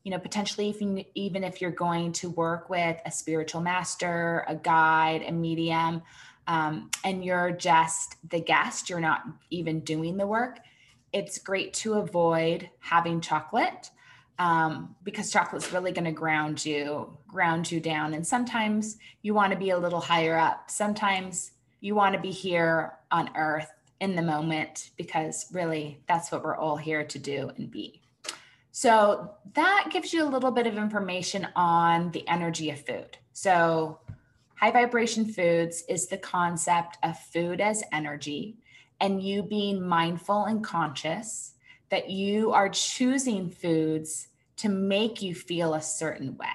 you 0.05 0.11
know, 0.11 0.19
potentially 0.19 1.03
even 1.15 1.43
if 1.43 1.59
you're 1.59 1.71
going 1.71 2.11
to 2.11 2.29
work 2.29 2.69
with 2.69 3.01
a 3.07 3.11
spiritual 3.11 3.59
master, 3.59 4.45
a 4.47 4.55
guide, 4.55 5.23
a 5.27 5.31
medium, 5.31 6.03
um, 6.47 6.91
and 7.03 7.25
you're 7.25 7.49
just 7.49 8.15
the 8.29 8.39
guest, 8.39 8.87
you're 8.87 8.99
not 8.99 9.23
even 9.49 9.79
doing 9.79 10.15
the 10.15 10.27
work, 10.27 10.59
it's 11.11 11.39
great 11.39 11.73
to 11.73 11.95
avoid 11.95 12.69
having 12.77 13.19
chocolate 13.19 13.89
um, 14.37 14.95
because 15.03 15.31
chocolate's 15.31 15.73
really 15.73 15.91
going 15.91 16.05
to 16.05 16.11
ground 16.11 16.63
you, 16.63 17.17
ground 17.27 17.71
you 17.71 17.79
down. 17.79 18.13
And 18.13 18.27
sometimes 18.27 18.97
you 19.23 19.33
want 19.33 19.53
to 19.53 19.57
be 19.57 19.71
a 19.71 19.77
little 19.77 20.01
higher 20.01 20.37
up. 20.37 20.69
Sometimes 20.69 21.51
you 21.81 21.95
want 21.95 22.13
to 22.13 22.21
be 22.21 22.31
here 22.31 22.93
on 23.11 23.31
earth 23.35 23.71
in 23.99 24.15
the 24.15 24.21
moment 24.21 24.91
because 24.97 25.47
really 25.51 25.99
that's 26.07 26.31
what 26.31 26.43
we're 26.43 26.55
all 26.55 26.77
here 26.77 27.03
to 27.05 27.17
do 27.17 27.49
and 27.57 27.71
be. 27.71 28.04
So 28.77 29.31
that 29.53 29.87
gives 29.89 30.11
you 30.11 30.21
a 30.21 30.27
little 30.27 30.51
bit 30.51 30.67
of 30.67 30.75
information 30.75 31.47
on 31.55 32.11
the 32.11 32.27
energy 32.27 32.71
of 32.71 32.85
food. 32.85 33.17
So 33.31 34.01
high 34.55 34.71
vibration 34.71 35.23
foods 35.23 35.85
is 35.87 36.07
the 36.07 36.17
concept 36.17 36.97
of 37.01 37.17
food 37.17 37.61
as 37.61 37.85
energy 37.93 38.57
and 38.99 39.23
you 39.23 39.43
being 39.43 39.81
mindful 39.81 40.43
and 40.43 40.61
conscious 40.61 41.53
that 41.89 42.09
you 42.09 42.51
are 42.51 42.67
choosing 42.67 43.49
foods 43.49 44.27
to 44.57 44.67
make 44.67 45.21
you 45.21 45.33
feel 45.33 45.75
a 45.75 45.81
certain 45.81 46.35
way, 46.35 46.51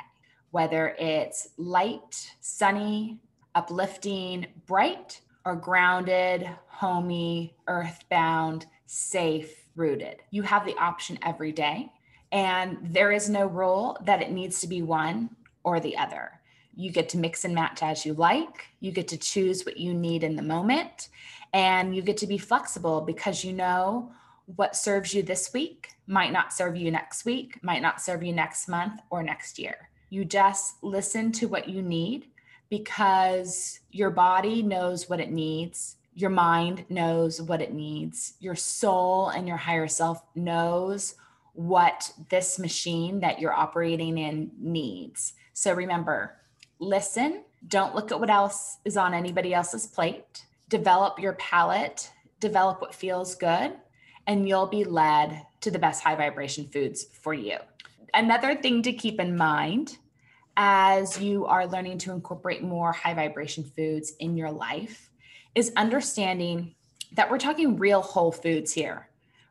whether 0.50 0.94
it's 0.98 1.48
light, 1.56 2.32
sunny, 2.40 3.16
uplifting, 3.54 4.46
bright, 4.66 5.22
or 5.46 5.56
grounded, 5.56 6.50
homey, 6.66 7.56
earthbound, 7.66 8.66
safe, 8.84 9.54
rooted. 9.74 10.16
You 10.30 10.42
have 10.42 10.66
the 10.66 10.76
option 10.76 11.18
every 11.22 11.52
day. 11.52 11.90
And 12.32 12.78
there 12.82 13.12
is 13.12 13.28
no 13.28 13.46
rule 13.46 13.96
that 14.04 14.22
it 14.22 14.30
needs 14.30 14.60
to 14.60 14.66
be 14.68 14.82
one 14.82 15.30
or 15.64 15.80
the 15.80 15.96
other. 15.96 16.40
You 16.76 16.90
get 16.90 17.08
to 17.10 17.18
mix 17.18 17.44
and 17.44 17.54
match 17.54 17.82
as 17.82 18.06
you 18.06 18.14
like. 18.14 18.66
You 18.80 18.92
get 18.92 19.08
to 19.08 19.18
choose 19.18 19.64
what 19.64 19.76
you 19.76 19.92
need 19.92 20.22
in 20.22 20.36
the 20.36 20.42
moment. 20.42 21.08
And 21.52 21.94
you 21.94 22.02
get 22.02 22.16
to 22.18 22.26
be 22.26 22.38
flexible 22.38 23.00
because 23.00 23.44
you 23.44 23.52
know 23.52 24.12
what 24.56 24.76
serves 24.76 25.12
you 25.14 25.22
this 25.22 25.52
week 25.52 25.90
might 26.06 26.32
not 26.32 26.52
serve 26.52 26.76
you 26.76 26.90
next 26.90 27.24
week, 27.24 27.62
might 27.62 27.82
not 27.82 28.00
serve 28.00 28.22
you 28.22 28.32
next 28.32 28.68
month 28.68 29.00
or 29.10 29.22
next 29.22 29.58
year. 29.58 29.90
You 30.10 30.24
just 30.24 30.82
listen 30.82 31.30
to 31.32 31.46
what 31.46 31.68
you 31.68 31.82
need 31.82 32.26
because 32.68 33.80
your 33.92 34.10
body 34.10 34.62
knows 34.62 35.08
what 35.08 35.20
it 35.20 35.30
needs. 35.30 35.96
Your 36.14 36.30
mind 36.30 36.84
knows 36.88 37.40
what 37.40 37.62
it 37.62 37.72
needs. 37.72 38.34
Your 38.40 38.56
soul 38.56 39.28
and 39.28 39.46
your 39.46 39.56
higher 39.56 39.86
self 39.86 40.24
knows 40.34 41.14
what 41.66 42.10
this 42.30 42.58
machine 42.58 43.20
that 43.20 43.38
you're 43.38 43.52
operating 43.52 44.16
in 44.16 44.50
needs. 44.58 45.34
So 45.52 45.74
remember, 45.74 46.38
listen, 46.78 47.44
don't 47.68 47.94
look 47.94 48.10
at 48.10 48.18
what 48.18 48.30
else 48.30 48.78
is 48.86 48.96
on 48.96 49.12
anybody 49.12 49.52
else's 49.52 49.86
plate. 49.86 50.46
Develop 50.70 51.18
your 51.18 51.34
palate, 51.34 52.10
develop 52.40 52.80
what 52.80 52.94
feels 52.94 53.34
good, 53.34 53.74
and 54.26 54.48
you'll 54.48 54.68
be 54.68 54.84
led 54.84 55.44
to 55.60 55.70
the 55.70 55.78
best 55.78 56.02
high 56.02 56.14
vibration 56.14 56.66
foods 56.66 57.04
for 57.20 57.34
you. 57.34 57.58
Another 58.14 58.54
thing 58.54 58.80
to 58.82 58.92
keep 58.94 59.20
in 59.20 59.36
mind 59.36 59.98
as 60.56 61.20
you 61.20 61.44
are 61.44 61.66
learning 61.66 61.98
to 61.98 62.12
incorporate 62.12 62.62
more 62.62 62.92
high 62.92 63.12
vibration 63.12 63.64
foods 63.64 64.14
in 64.18 64.34
your 64.34 64.50
life 64.50 65.10
is 65.54 65.72
understanding 65.76 66.74
that 67.12 67.30
we're 67.30 67.38
talking 67.38 67.76
real 67.76 68.00
whole 68.00 68.32
foods 68.32 68.72
here. 68.72 69.09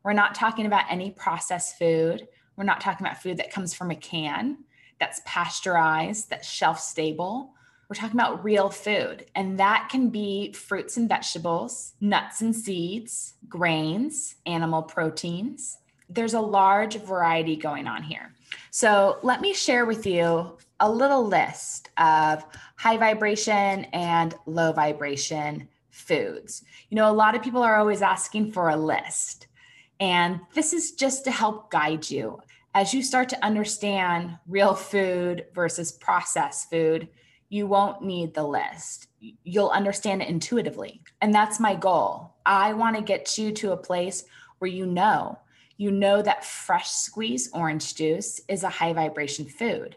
We're 0.10 0.14
not 0.14 0.34
talking 0.34 0.66
about 0.66 0.86
any 0.90 1.12
processed 1.12 1.78
food. 1.78 2.28
We're 2.58 2.64
not 2.64 2.82
talking 2.82 3.06
about 3.06 3.22
food 3.22 3.38
that 3.38 3.52
comes 3.52 3.76
from 3.76 3.92
a 3.92 3.96
can, 3.96 4.58
that's 5.00 5.22
pasteurized, 5.24 6.32
that's 6.32 6.50
shelf 6.50 6.80
stable. 6.80 7.54
We're 7.88 7.96
talking 7.96 8.20
about 8.20 8.44
real 8.44 8.72
food, 8.72 9.28
and 9.36 9.60
that 9.60 9.88
can 9.92 10.10
be 10.10 10.52
fruits 10.54 10.98
and 10.98 11.08
vegetables, 11.08 11.94
nuts 12.02 12.42
and 12.42 12.56
seeds, 12.56 13.36
grains, 13.48 14.38
animal 14.48 14.82
proteins. 14.82 15.78
There's 16.10 16.34
a 16.34 16.42
large 16.42 16.96
variety 16.96 17.56
going 17.56 17.86
on 17.86 18.02
here. 18.02 18.34
So, 18.72 19.20
let 19.22 19.42
me 19.42 19.54
share 19.54 19.86
with 19.86 20.08
you 20.08 20.58
a 20.80 20.92
little 20.92 21.24
list 21.24 21.92
of 21.98 22.44
high 22.78 22.98
vibration 22.98 23.86
and 23.94 24.34
low 24.48 24.72
vibration 24.72 25.68
foods. 25.92 26.64
You 26.90 26.96
know, 26.96 27.12
a 27.12 27.14
lot 27.14 27.36
of 27.36 27.44
people 27.44 27.62
are 27.62 27.76
always 27.76 28.02
asking 28.02 28.54
for 28.54 28.70
a 28.70 28.76
list. 28.76 29.46
And 30.00 30.40
this 30.54 30.74
is 30.74 30.94
just 30.94 31.26
to 31.26 31.32
help 31.32 31.72
guide 31.72 32.10
you 32.10 32.40
as 32.74 32.94
you 32.94 33.04
start 33.04 33.30
to 33.30 33.46
understand 33.46 34.38
real 34.48 34.74
food 34.74 35.46
versus 35.54 35.92
processed 35.92 36.70
food. 36.70 37.10
You 37.50 37.68
won't 37.68 38.04
need 38.04 38.34
the 38.34 38.44
list. 38.44 39.08
You'll 39.20 39.70
understand 39.70 40.22
it 40.22 40.30
intuitively. 40.30 41.02
And 41.22 41.34
that's 41.34 41.60
my 41.60 41.76
goal. 41.76 42.36
I 42.46 42.74
want 42.74 42.96
to 42.96 43.02
get 43.02 43.38
you 43.38 43.52
to 43.54 43.72
a 43.72 43.78
place 43.78 44.24
where 44.60 44.70
you 44.70 44.86
know, 44.86 45.40
you 45.78 45.92
know 45.92 46.22
that 46.22 46.46
fresh 46.46 46.90
squeezed 46.90 47.52
orange 47.54 47.96
juice 47.96 48.40
is 48.48 48.64
a 48.64 48.70
high 48.70 48.94
vibration 48.94 49.46
food. 49.46 49.96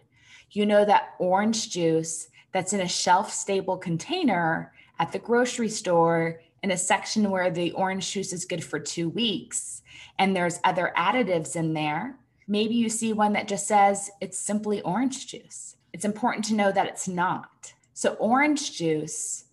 You 0.51 0.67
know 0.67 0.85
that 0.85 1.15
orange 1.19 1.71
juice 1.71 2.29
that's 2.53 2.73
in 2.73 2.81
a 2.81 2.89
shelf 2.89 3.33
stable 3.33 3.77
container 3.77 4.73
at 4.99 5.13
the 5.13 5.19
grocery 5.19 5.69
store 5.69 6.41
in 6.63 6.71
a 6.71 6.77
section 6.77 7.31
where 7.31 7.51
the 7.51 7.73
orange 7.73 8.11
juice 8.13 8.33
is 8.33 8.45
good 8.45 8.63
for 8.63 8.79
two 8.79 9.09
weeks 9.09 9.82
and 10.19 10.35
there's 10.35 10.61
other 10.65 10.93
additives 10.97 11.57
in 11.57 11.75
there, 11.75 12.17
maybe 12.47 12.75
you 12.75 12.89
see 12.89 13.13
one 13.13 13.33
that 13.33 13.49
just 13.49 13.67
says 13.67 14.11
it's 14.21 14.39
simply 14.39 14.81
orange 14.83 15.27
juice. 15.27 15.77
It's 15.93 16.05
important 16.05 16.45
to 16.47 16.55
know 16.55 16.73
that 16.73 16.87
it's 16.87 17.09
not. 17.09 17.73
So, 17.95 18.15
orange 18.15 18.77
juice, 18.77 19.45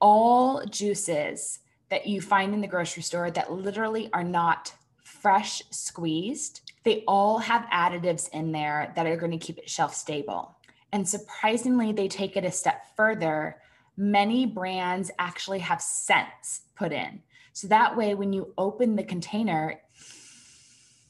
all 0.00 0.64
juices 0.64 1.60
that 1.88 2.06
you 2.06 2.20
find 2.20 2.54
in 2.54 2.60
the 2.60 2.66
grocery 2.66 3.02
store 3.02 3.30
that 3.30 3.52
literally 3.52 4.10
are 4.12 4.24
not 4.24 4.72
fresh 5.02 5.62
squeezed, 5.70 6.60
they 6.84 7.02
all 7.08 7.38
have 7.38 7.66
additives 7.72 8.28
in 8.30 8.52
there 8.52 8.92
that 8.94 9.06
are 9.06 9.16
going 9.16 9.32
to 9.32 9.38
keep 9.38 9.58
it 9.58 9.68
shelf 9.68 9.94
stable. 9.94 10.54
And 10.92 11.06
surprisingly, 11.06 11.92
they 11.92 12.08
take 12.08 12.36
it 12.36 12.44
a 12.44 12.50
step 12.50 12.96
further 12.96 13.56
many 13.98 14.46
brands 14.46 15.10
actually 15.18 15.58
have 15.58 15.82
scents 15.82 16.62
put 16.76 16.92
in. 16.92 17.20
So 17.58 17.66
that 17.66 17.96
way, 17.96 18.14
when 18.14 18.32
you 18.32 18.54
open 18.56 18.94
the 18.94 19.02
container, 19.02 19.80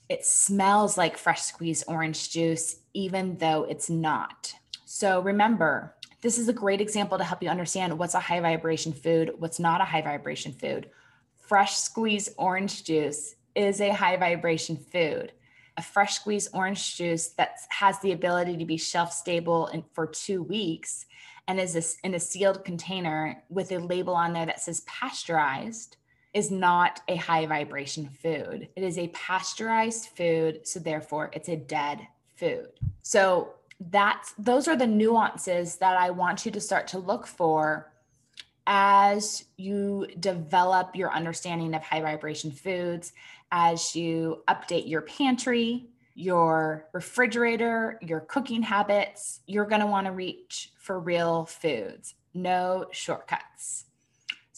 it 0.08 0.24
smells 0.24 0.96
like 0.96 1.18
fresh 1.18 1.42
squeezed 1.42 1.84
orange 1.86 2.30
juice, 2.30 2.76
even 2.94 3.36
though 3.36 3.64
it's 3.64 3.90
not. 3.90 4.54
So 4.86 5.20
remember, 5.20 5.94
this 6.22 6.38
is 6.38 6.48
a 6.48 6.54
great 6.54 6.80
example 6.80 7.18
to 7.18 7.24
help 7.24 7.42
you 7.42 7.50
understand 7.50 7.98
what's 7.98 8.14
a 8.14 8.20
high 8.20 8.40
vibration 8.40 8.94
food, 8.94 9.32
what's 9.36 9.60
not 9.60 9.82
a 9.82 9.84
high 9.84 10.00
vibration 10.00 10.54
food. 10.54 10.88
Fresh 11.38 11.76
squeezed 11.76 12.30
orange 12.38 12.82
juice 12.82 13.34
is 13.54 13.82
a 13.82 13.90
high 13.90 14.16
vibration 14.16 14.78
food. 14.78 15.32
A 15.76 15.82
fresh 15.82 16.14
squeezed 16.14 16.48
orange 16.54 16.96
juice 16.96 17.28
that 17.36 17.58
has 17.68 18.00
the 18.00 18.12
ability 18.12 18.56
to 18.56 18.64
be 18.64 18.78
shelf 18.78 19.12
stable 19.12 19.70
for 19.92 20.06
two 20.06 20.42
weeks 20.42 21.04
and 21.46 21.60
is 21.60 21.98
in 22.04 22.14
a 22.14 22.18
sealed 22.18 22.64
container 22.64 23.42
with 23.50 23.70
a 23.70 23.76
label 23.76 24.14
on 24.14 24.32
there 24.32 24.46
that 24.46 24.60
says 24.60 24.80
pasteurized 24.86 25.97
is 26.34 26.50
not 26.50 27.00
a 27.08 27.16
high 27.16 27.46
vibration 27.46 28.08
food. 28.22 28.68
It 28.76 28.82
is 28.82 28.98
a 28.98 29.08
pasteurized 29.08 30.08
food, 30.16 30.66
so 30.66 30.80
therefore 30.80 31.30
it's 31.32 31.48
a 31.48 31.56
dead 31.56 32.06
food. 32.36 32.68
So 33.02 33.54
that's 33.90 34.32
those 34.38 34.68
are 34.68 34.76
the 34.76 34.86
nuances 34.86 35.76
that 35.76 35.96
I 35.96 36.10
want 36.10 36.44
you 36.44 36.52
to 36.52 36.60
start 36.60 36.88
to 36.88 36.98
look 36.98 37.26
for 37.26 37.92
as 38.66 39.46
you 39.56 40.06
develop 40.20 40.94
your 40.94 41.10
understanding 41.12 41.74
of 41.74 41.82
high 41.82 42.02
vibration 42.02 42.50
foods, 42.50 43.12
as 43.50 43.96
you 43.96 44.42
update 44.46 44.86
your 44.88 45.00
pantry, 45.02 45.88
your 46.14 46.86
refrigerator, 46.92 47.98
your 48.02 48.20
cooking 48.20 48.62
habits, 48.62 49.40
you're 49.46 49.64
going 49.64 49.80
to 49.80 49.86
want 49.86 50.06
to 50.06 50.12
reach 50.12 50.72
for 50.76 51.00
real 51.00 51.46
foods, 51.46 52.14
no 52.34 52.84
shortcuts. 52.90 53.86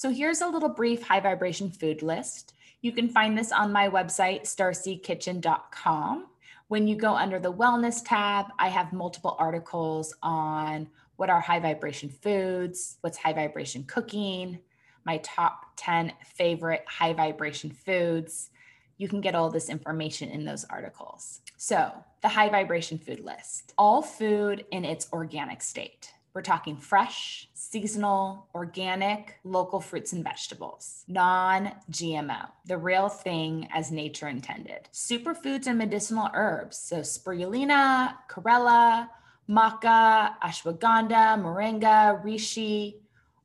So 0.01 0.09
here's 0.09 0.41
a 0.41 0.49
little 0.49 0.71
brief 0.71 1.03
high 1.03 1.21
vibration 1.21 1.71
food 1.71 2.01
list. 2.01 2.55
You 2.81 2.91
can 2.91 3.07
find 3.07 3.37
this 3.37 3.53
on 3.53 3.71
my 3.71 3.87
website, 3.87 4.45
starseedkitchen.com. 4.45 6.27
When 6.69 6.87
you 6.87 6.97
go 6.97 7.15
under 7.15 7.39
the 7.39 7.53
wellness 7.53 8.01
tab, 8.03 8.47
I 8.59 8.69
have 8.69 8.95
multiple 8.95 9.37
articles 9.39 10.15
on 10.23 10.89
what 11.17 11.29
are 11.29 11.43
high 11.43 11.61
vibration 11.61 12.09
foods, 12.09 12.97
what's 13.03 13.19
high 13.19 13.35
vibration 13.35 13.85
cooking, 13.85 14.61
my 15.05 15.19
top 15.19 15.67
10 15.77 16.15
favorite 16.35 16.85
high 16.89 17.13
vibration 17.13 17.69
foods. 17.71 18.49
You 18.97 19.07
can 19.07 19.21
get 19.21 19.35
all 19.35 19.51
this 19.51 19.69
information 19.69 20.31
in 20.31 20.47
those 20.47 20.65
articles. 20.71 21.43
So, 21.59 21.93
the 22.23 22.29
high 22.29 22.49
vibration 22.49 22.97
food 22.97 23.21
list 23.21 23.75
all 23.77 24.01
food 24.01 24.65
in 24.71 24.87
its 24.87 25.09
organic 25.13 25.61
state. 25.61 26.15
We're 26.33 26.43
talking 26.43 26.77
fresh, 26.77 27.49
seasonal, 27.55 28.47
organic, 28.55 29.41
local 29.43 29.81
fruits 29.81 30.13
and 30.13 30.23
vegetables, 30.23 31.05
non 31.09 31.73
GMO, 31.91 32.49
the 32.67 32.79
real 32.79 33.09
thing 33.09 33.69
as 33.73 33.91
nature 33.91 34.29
intended. 34.29 34.89
Superfoods 34.93 35.67
and 35.67 35.77
medicinal 35.77 36.31
herbs, 36.33 36.77
so 36.77 37.01
spirulina, 37.01 38.15
chlorella, 38.29 39.09
maca, 39.49 40.35
ashwagandha, 40.41 41.37
moringa, 41.43 42.25
reishi, 42.25 42.95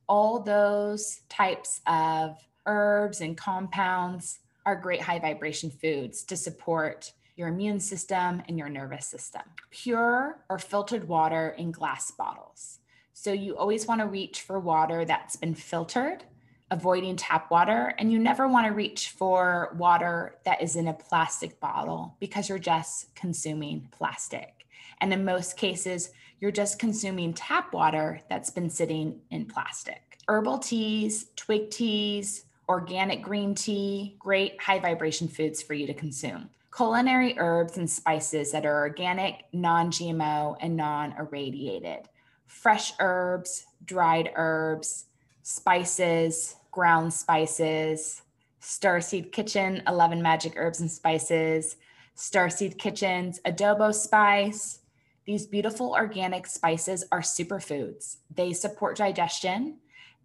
all 0.07 0.39
those 0.39 1.21
types 1.27 1.81
of 1.87 2.37
herbs 2.67 3.21
and 3.21 3.35
compounds 3.35 4.39
are 4.65 4.75
great 4.75 5.01
high 5.01 5.19
vibration 5.19 5.71
foods 5.71 6.23
to 6.23 6.37
support 6.37 7.13
your 7.35 7.49
immune 7.49 7.79
system 7.79 8.41
and 8.47 8.57
your 8.57 8.69
nervous 8.69 9.05
system. 9.05 9.41
Pure 9.69 10.37
or 10.49 10.59
filtered 10.59 11.07
water 11.07 11.55
in 11.57 11.71
glass 11.71 12.11
bottles. 12.11 12.79
So 13.13 13.31
you 13.31 13.57
always 13.57 13.87
want 13.87 14.01
to 14.01 14.07
reach 14.07 14.41
for 14.41 14.59
water 14.59 15.05
that's 15.05 15.35
been 15.35 15.55
filtered, 15.55 16.23
avoiding 16.71 17.15
tap 17.15 17.49
water, 17.51 17.93
and 17.97 18.11
you 18.11 18.19
never 18.19 18.47
want 18.47 18.67
to 18.67 18.73
reach 18.73 19.09
for 19.09 19.75
water 19.77 20.35
that 20.45 20.61
is 20.61 20.75
in 20.75 20.87
a 20.87 20.93
plastic 20.93 21.59
bottle 21.59 22.15
because 22.19 22.49
you're 22.49 22.59
just 22.59 23.13
consuming 23.15 23.87
plastic. 23.91 24.65
And 25.01 25.13
in 25.13 25.25
most 25.25 25.57
cases, 25.57 26.11
you're 26.39 26.51
just 26.51 26.79
consuming 26.79 27.33
tap 27.33 27.73
water 27.73 28.21
that's 28.29 28.49
been 28.49 28.69
sitting 28.69 29.21
in 29.31 29.45
plastic. 29.45 30.17
Herbal 30.27 30.59
teas, 30.59 31.27
twig 31.35 31.69
teas, 31.69 32.45
organic 32.67 33.21
green 33.21 33.55
tea, 33.55 34.15
great 34.19 34.61
high 34.61 34.79
vibration 34.79 35.27
foods 35.27 35.61
for 35.61 35.73
you 35.73 35.87
to 35.87 35.93
consume. 35.93 36.49
Culinary 36.75 37.35
herbs 37.37 37.77
and 37.77 37.89
spices 37.89 38.51
that 38.51 38.65
are 38.65 38.79
organic, 38.81 39.45
non 39.53 39.91
GMO, 39.91 40.57
and 40.59 40.75
non 40.75 41.13
irradiated. 41.17 42.09
Fresh 42.47 42.93
herbs, 42.99 43.65
dried 43.85 44.31
herbs, 44.35 45.05
spices, 45.43 46.55
ground 46.71 47.13
spices, 47.13 48.23
Starseed 48.61 49.31
Kitchen, 49.31 49.83
11 49.87 50.21
magic 50.21 50.53
herbs 50.57 50.81
and 50.81 50.91
spices, 50.91 51.77
Starseed 52.17 52.77
Kitchen's 52.77 53.39
adobo 53.45 53.93
spice, 53.93 54.79
these 55.25 55.45
beautiful 55.45 55.93
organic 55.93 56.45
spices 56.45 57.05
are 57.11 57.21
superfoods. 57.21 58.17
They 58.33 58.53
support 58.53 58.97
digestion, 58.97 59.77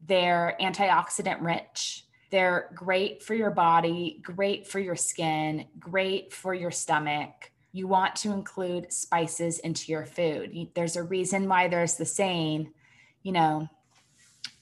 they're 0.06 0.56
antioxidant 0.60 1.42
rich, 1.42 2.06
they're 2.30 2.70
great 2.74 3.22
for 3.22 3.34
your 3.34 3.50
body, 3.50 4.20
great 4.22 4.66
for 4.66 4.78
your 4.78 4.96
skin, 4.96 5.66
great 5.78 6.32
for 6.32 6.54
your 6.54 6.70
stomach. 6.70 7.50
You 7.72 7.86
want 7.86 8.16
to 8.16 8.32
include 8.32 8.92
spices 8.92 9.58
into 9.60 9.92
your 9.92 10.04
food. 10.04 10.68
There's 10.74 10.96
a 10.96 11.02
reason 11.02 11.48
why 11.48 11.68
there's 11.68 11.96
the 11.96 12.04
saying, 12.04 12.72
you 13.22 13.32
know, 13.32 13.68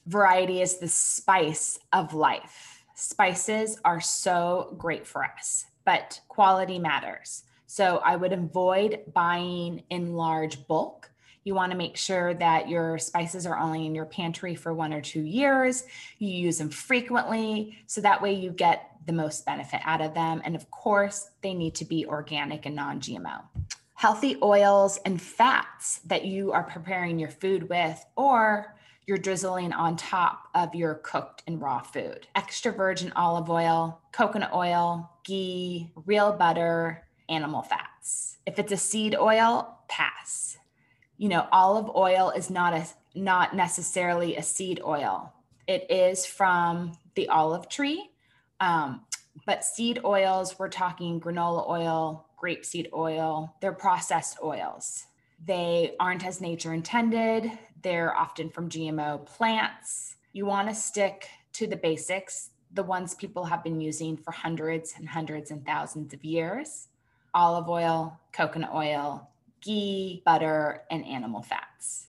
variety 0.07 0.63
is 0.63 0.79
the 0.79 0.89
spice 0.89 1.79
of 1.93 2.15
life. 2.15 2.85
Spices 2.95 3.79
are 3.85 4.01
so 4.01 4.75
great 4.79 5.07
for 5.07 5.25
us, 5.25 5.67
but 5.85 6.21
quality 6.29 6.79
matters. 6.79 7.45
So 7.67 7.99
I 7.99 8.17
would 8.17 8.33
avoid 8.33 9.01
buying 9.13 9.83
in 9.91 10.15
large 10.15 10.67
bulk. 10.67 11.11
You 11.49 11.55
want 11.55 11.73
to 11.73 11.78
make 11.78 11.97
sure 11.97 12.35
that 12.35 12.69
your 12.69 12.99
spices 12.99 13.47
are 13.47 13.59
only 13.59 13.87
in 13.87 13.95
your 13.95 14.05
pantry 14.05 14.55
for 14.55 14.75
one 14.75 14.93
or 14.93 15.00
two 15.00 15.23
years. 15.23 15.85
You 16.19 16.28
use 16.28 16.59
them 16.59 16.69
frequently. 16.69 17.78
So 17.87 18.02
that 18.02 18.21
way 18.21 18.35
you 18.35 18.50
get 18.50 18.90
the 19.07 19.14
most 19.14 19.47
benefit 19.47 19.81
out 19.83 20.02
of 20.02 20.12
them. 20.12 20.43
And 20.45 20.55
of 20.55 20.70
course, 20.70 21.31
they 21.40 21.55
need 21.55 21.75
to 21.77 21.87
be 21.87 22.05
organic 22.05 22.66
and 22.66 22.77
non 22.77 23.01
GMO. 23.01 23.40
Healthy 23.94 24.37
oils 24.42 24.99
and 25.07 25.23
fats 25.23 26.01
that 26.01 26.27
you 26.27 26.53
are 26.53 26.64
preparing 26.64 27.18
your 27.18 27.31
food 27.31 27.70
with, 27.70 28.05
or 28.14 28.77
you're 29.07 29.16
drizzling 29.16 29.73
on 29.73 29.96
top 29.96 30.49
of 30.55 30.75
your 30.75 30.96
cooked 30.96 31.44
and 31.46 31.62
raw 31.62 31.81
food. 31.81 32.27
Extra 32.35 32.73
virgin 32.73 33.11
olive 33.16 33.49
oil, 33.49 34.03
coconut 34.12 34.53
oil, 34.53 35.11
ghee, 35.25 35.90
real 36.05 36.31
butter, 36.31 37.07
animal 37.31 37.62
fats. 37.62 38.37
If 38.44 38.59
it's 38.59 38.73
a 38.73 38.77
seed 38.77 39.16
oil, 39.18 39.79
pass. 39.88 40.59
You 41.18 41.28
know, 41.28 41.46
olive 41.52 41.90
oil 41.94 42.31
is 42.31 42.48
not 42.48 42.72
a 42.72 42.87
not 43.14 43.54
necessarily 43.54 44.37
a 44.37 44.42
seed 44.42 44.81
oil. 44.85 45.33
It 45.66 45.90
is 45.90 46.24
from 46.24 46.92
the 47.14 47.28
olive 47.28 47.68
tree. 47.68 48.11
Um, 48.61 49.02
but 49.46 49.64
seed 49.64 50.00
oils, 50.04 50.59
we're 50.59 50.68
talking 50.68 51.20
canola 51.20 51.68
oil, 51.68 52.26
grapeseed 52.42 52.92
oil, 52.92 53.54
they're 53.61 53.72
processed 53.72 54.38
oils. 54.42 55.07
They 55.44 55.94
aren't 56.00 56.24
as 56.24 56.40
nature 56.40 56.72
intended. 56.72 57.50
They're 57.83 58.16
often 58.16 58.50
from 58.50 58.68
GMO 58.68 59.24
plants. 59.26 60.16
You 60.33 60.46
want 60.46 60.68
to 60.68 60.74
stick 60.74 61.28
to 61.54 61.66
the 61.66 61.76
basics, 61.76 62.50
the 62.72 62.83
ones 62.83 63.14
people 63.14 63.44
have 63.44 63.62
been 63.64 63.81
using 63.81 64.16
for 64.16 64.33
hundreds 64.33 64.94
and 64.96 65.09
hundreds 65.09 65.50
and 65.50 65.64
thousands 65.64 66.12
of 66.14 66.24
years 66.24 66.88
olive 67.35 67.68
oil, 67.68 68.18
coconut 68.33 68.70
oil, 68.74 69.28
ghee, 69.61 70.23
butter, 70.25 70.83
and 70.90 71.05
animal 71.07 71.42
fats. 71.42 72.09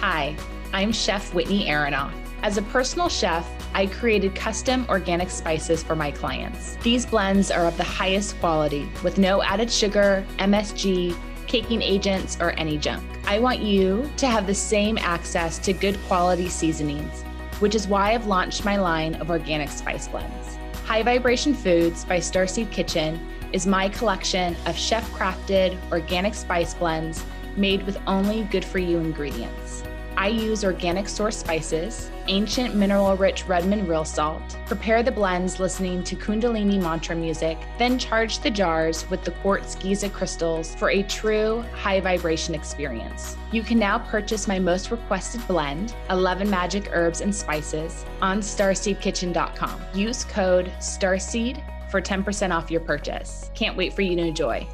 Hi, 0.00 0.36
I'm 0.72 0.92
Chef 0.92 1.34
Whitney 1.34 1.66
Aronoff. 1.66 2.12
As 2.42 2.56
a 2.56 2.62
personal 2.62 3.08
chef, 3.08 3.48
I 3.74 3.86
created 3.86 4.34
custom 4.34 4.86
organic 4.88 5.28
spices 5.28 5.82
for 5.82 5.96
my 5.96 6.12
clients. 6.12 6.76
These 6.82 7.04
blends 7.04 7.50
are 7.50 7.66
of 7.66 7.76
the 7.76 7.84
highest 7.84 8.38
quality 8.38 8.88
with 9.02 9.18
no 9.18 9.42
added 9.42 9.70
sugar, 9.70 10.24
MSG, 10.38 11.16
caking 11.48 11.82
agents, 11.82 12.38
or 12.40 12.52
any 12.52 12.78
junk. 12.78 13.02
I 13.26 13.40
want 13.40 13.60
you 13.60 14.08
to 14.18 14.28
have 14.28 14.46
the 14.46 14.54
same 14.54 14.98
access 14.98 15.58
to 15.60 15.72
good 15.72 15.98
quality 16.06 16.48
seasonings, 16.48 17.22
which 17.58 17.74
is 17.74 17.88
why 17.88 18.14
I've 18.14 18.26
launched 18.26 18.64
my 18.64 18.76
line 18.76 19.16
of 19.16 19.30
organic 19.30 19.68
spice 19.68 20.06
blends. 20.06 20.58
High 20.86 21.02
Vibration 21.02 21.54
Foods 21.54 22.04
by 22.04 22.18
Starseed 22.18 22.70
Kitchen 22.70 23.20
is 23.52 23.66
my 23.66 23.88
collection 23.88 24.56
of 24.66 24.76
chef 24.76 25.10
crafted 25.12 25.78
organic 25.90 26.34
spice 26.34 26.74
blends 26.74 27.24
made 27.56 27.84
with 27.84 27.98
only 28.06 28.44
good 28.44 28.64
for 28.64 28.78
you 28.78 28.98
ingredients. 28.98 29.82
I 30.18 30.26
use 30.26 30.64
organic 30.64 31.08
source 31.08 31.36
spices, 31.36 32.10
ancient 32.26 32.74
mineral 32.74 33.16
rich 33.16 33.46
Redmond 33.46 33.88
real 33.88 34.04
salt, 34.04 34.58
prepare 34.66 35.04
the 35.04 35.12
blends 35.12 35.60
listening 35.60 36.02
to 36.02 36.16
Kundalini 36.16 36.82
mantra 36.82 37.14
music, 37.14 37.56
then 37.78 38.00
charge 38.00 38.40
the 38.40 38.50
jars 38.50 39.08
with 39.10 39.22
the 39.22 39.30
quartz 39.30 39.76
Giza 39.76 40.10
crystals 40.10 40.74
for 40.74 40.90
a 40.90 41.04
true 41.04 41.64
high 41.72 42.00
vibration 42.00 42.52
experience. 42.52 43.36
You 43.52 43.62
can 43.62 43.78
now 43.78 44.00
purchase 44.00 44.48
my 44.48 44.58
most 44.58 44.90
requested 44.90 45.46
blend, 45.46 45.94
11 46.10 46.50
magic 46.50 46.88
herbs 46.90 47.20
and 47.20 47.32
spices, 47.32 48.04
on 48.20 48.40
starseedkitchen.com. 48.40 49.80
Use 49.94 50.24
code 50.24 50.72
STARSEED 50.80 51.62
for 51.90 52.00
10% 52.00 52.54
off 52.54 52.70
your 52.70 52.80
purchase. 52.80 53.50
Can't 53.54 53.76
wait 53.76 53.92
for 53.92 54.02
you 54.02 54.16
to 54.16 54.22
enjoy. 54.22 54.66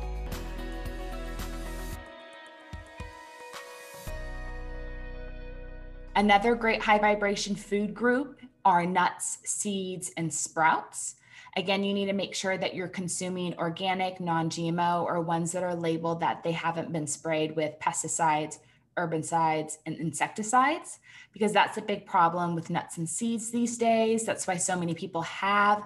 Another 6.17 6.55
great 6.55 6.81
high 6.81 6.99
vibration 6.99 7.57
food 7.57 7.93
group 7.93 8.41
are 8.65 8.87
nuts, 8.87 9.39
seeds, 9.45 10.13
and 10.17 10.33
sprouts. 10.33 11.17
Again, 11.57 11.85
you 11.85 11.93
need 11.93 12.07
to 12.07 12.13
make 12.13 12.35
sure 12.35 12.57
that 12.57 12.75
you're 12.75 12.89
consuming 12.89 13.57
organic, 13.59 14.21
non 14.21 14.49
GMO, 14.49 15.05
or 15.05 15.21
ones 15.21 15.53
that 15.53 15.63
are 15.63 15.75
labeled 15.75 16.21
that 16.21 16.43
they 16.43 16.53
haven't 16.53 16.93
been 16.93 17.07
sprayed 17.07 17.55
with 17.57 17.79
pesticides, 17.81 18.59
herbicides, 18.97 19.79
and 19.87 19.97
insecticides, 19.97 21.01
because 21.33 21.53
that's 21.53 21.79
a 21.79 21.83
big 21.83 22.07
problem 22.07 22.55
with 22.55 22.71
nuts 22.71 22.97
and 22.97 23.09
seeds 23.09 23.51
these 23.51 23.77
days. 23.77 24.25
That's 24.25 24.47
why 24.47 24.57
so 24.57 24.77
many 24.77 24.95
people 24.95 25.23
have 25.23 25.85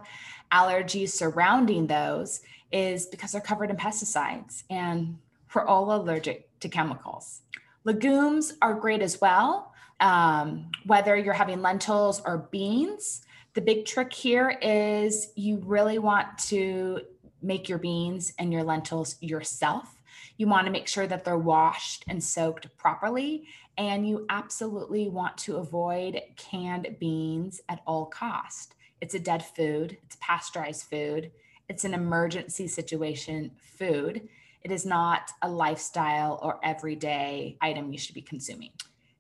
allergies 0.53 1.11
surrounding 1.11 1.87
those, 1.87 2.41
is 2.71 3.07
because 3.07 3.33
they're 3.33 3.41
covered 3.41 3.71
in 3.71 3.77
pesticides 3.77 4.65
and 4.69 5.19
we're 5.55 5.65
all 5.65 5.95
allergic 5.95 6.49
to 6.61 6.69
chemicals. 6.69 7.41
Legumes 7.85 8.55
are 8.61 8.75
great 8.75 9.01
as 9.01 9.21
well 9.21 9.73
um, 10.01 10.71
whether 10.87 11.17
you're 11.17 11.35
having 11.35 11.63
lentils 11.63 12.23
or 12.25 12.49
beans. 12.51 13.23
The 13.55 13.61
big 13.61 13.87
trick 13.87 14.13
here 14.13 14.57
is 14.63 15.33
you 15.35 15.59
really 15.65 15.99
want 15.99 16.39
to 16.49 17.01
make 17.43 17.69
your 17.69 17.79
beans 17.79 18.33
and 18.39 18.53
your 18.53 18.63
lentils 18.63 19.17
yourself. 19.21 19.95
You 20.37 20.47
want 20.47 20.67
to 20.67 20.73
make 20.73 20.87
sure 20.87 21.07
that 21.07 21.25
they're 21.25 21.39
washed 21.39 22.05
and 22.09 22.23
soaked 22.23 22.77
properly. 22.77 23.45
And 23.77 24.09
you 24.09 24.27
absolutely 24.29 25.09
want 25.09 25.37
to 25.39 25.57
avoid 25.57 26.21
canned 26.37 26.97
beans 27.01 27.61
at 27.69 27.81
all 27.87 28.07
cost. 28.07 28.75
It's 29.01 29.15
a 29.15 29.19
dead 29.19 29.45
food, 29.45 29.99
it's 30.05 30.17
pasteurized 30.21 30.85
food, 30.85 31.31
it's 31.69 31.85
an 31.85 31.95
emergency 31.95 32.67
situation 32.67 33.51
food. 33.59 34.29
It 34.63 34.73
is 34.73 34.85
not 34.85 35.31
a 35.43 35.49
lifestyle 35.49 36.41
or 36.43 36.59
everyday 36.63 37.57
item 37.61 37.93
you 37.93 37.99
should 37.99 38.15
be 38.15 38.23
consuming. 38.23 38.71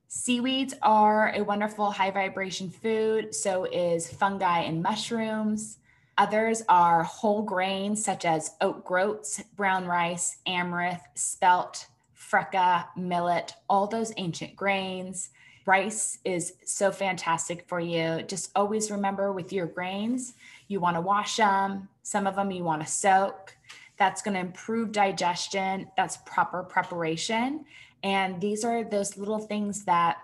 Seaweeds 0.09 0.75
are 0.83 1.33
a 1.35 1.43
wonderful 1.43 1.91
high 1.91 2.11
vibration 2.11 2.71
food, 2.71 3.35
so 3.35 3.64
is 3.64 4.11
fungi 4.11 4.61
and 4.61 4.83
mushrooms. 4.83 5.79
Others 6.17 6.62
are 6.69 7.03
whole 7.05 7.43
grains 7.43 8.05
such 8.05 8.25
as 8.25 8.57
oat 8.61 8.85
groats, 8.85 9.43
brown 9.55 9.87
rice, 9.87 10.38
amaranth, 10.47 11.03
spelt, 11.14 11.87
freekeh, 12.17 12.87
millet, 12.97 13.55
all 13.69 13.87
those 13.87 14.12
ancient 14.17 14.57
grains. 14.57 15.31
Rice 15.68 16.16
is 16.24 16.54
so 16.64 16.90
fantastic 16.90 17.68
for 17.68 17.78
you. 17.78 18.22
Just 18.22 18.50
always 18.57 18.90
remember 18.90 19.35
with 19.35 19.52
your 19.52 19.66
grains, 19.66 20.33
you 20.68 20.81
want 20.81 20.96
to 20.96 21.02
wash 21.02 21.37
them. 21.37 21.90
Some 22.02 22.26
of 22.26 22.37
them 22.37 22.50
you 22.50 22.64
want 22.64 22.81
to 22.81 22.90
soak. 22.90 23.54
That's 23.98 24.22
going 24.22 24.33
to 24.33 24.40
improve 24.40 24.92
digestion. 24.92 25.87
That's 25.94 26.16
proper 26.24 26.62
preparation. 26.62 27.66
And 28.02 28.40
these 28.40 28.64
are 28.64 28.83
those 28.83 29.18
little 29.18 29.40
things 29.40 29.85
that 29.85 30.16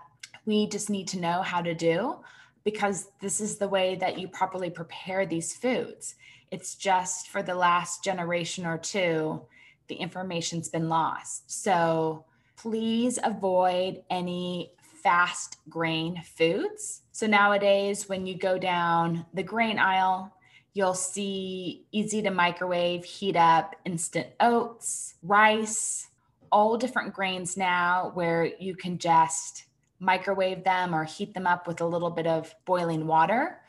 we 0.47 0.65
just 0.65 0.89
need 0.89 1.07
to 1.09 1.19
know 1.19 1.43
how 1.43 1.61
to 1.61 1.75
do 1.75 2.15
because 2.63 3.09
this 3.21 3.39
is 3.39 3.59
the 3.59 3.67
way 3.67 3.93
that 3.97 4.17
you 4.17 4.27
properly 4.27 4.71
prepare 4.71 5.27
these 5.27 5.55
foods. 5.55 6.15
It's 6.49 6.73
just 6.73 7.27
for 7.27 7.43
the 7.43 7.53
last 7.53 8.03
generation 8.03 8.65
or 8.65 8.79
two, 8.79 9.43
the 9.89 9.95
information's 9.95 10.69
been 10.69 10.89
lost. 10.89 11.51
So 11.51 12.25
please 12.57 13.19
avoid 13.23 14.01
any 14.09 14.71
fast 15.05 15.57
grain 15.69 16.19
foods. 16.35 17.03
So 17.11 17.27
nowadays, 17.27 18.09
when 18.09 18.25
you 18.25 18.35
go 18.35 18.57
down 18.57 19.23
the 19.35 19.43
grain 19.43 19.77
aisle, 19.77 20.33
you'll 20.73 20.95
see 20.95 21.85
easy 21.91 22.23
to 22.23 22.31
microwave, 22.31 23.05
heat 23.05 23.35
up 23.35 23.75
instant 23.85 24.29
oats, 24.39 25.13
rice, 25.21 26.07
all 26.51 26.75
different 26.75 27.13
grains 27.13 27.55
now 27.55 28.09
where 28.15 28.45
you 28.59 28.75
can 28.75 28.97
just 28.97 29.65
microwave 29.99 30.63
them 30.63 30.95
or 30.95 31.03
heat 31.03 31.35
them 31.35 31.45
up 31.45 31.67
with 31.67 31.81
a 31.81 31.85
little 31.85 32.09
bit 32.09 32.25
of 32.25 32.55
boiling 32.65 33.05
water. 33.05 33.59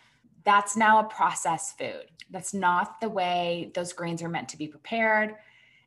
That's 0.45 0.75
now 0.75 1.01
a 1.01 1.05
processed 1.05 1.77
food. 1.77 2.07
That's 2.31 2.55
not 2.55 2.99
the 3.03 3.11
way 3.11 3.73
those 3.75 3.93
grains 3.93 4.23
are 4.23 4.31
meant 4.31 4.49
to 4.49 4.57
be 4.57 4.69
prepared. 4.69 5.35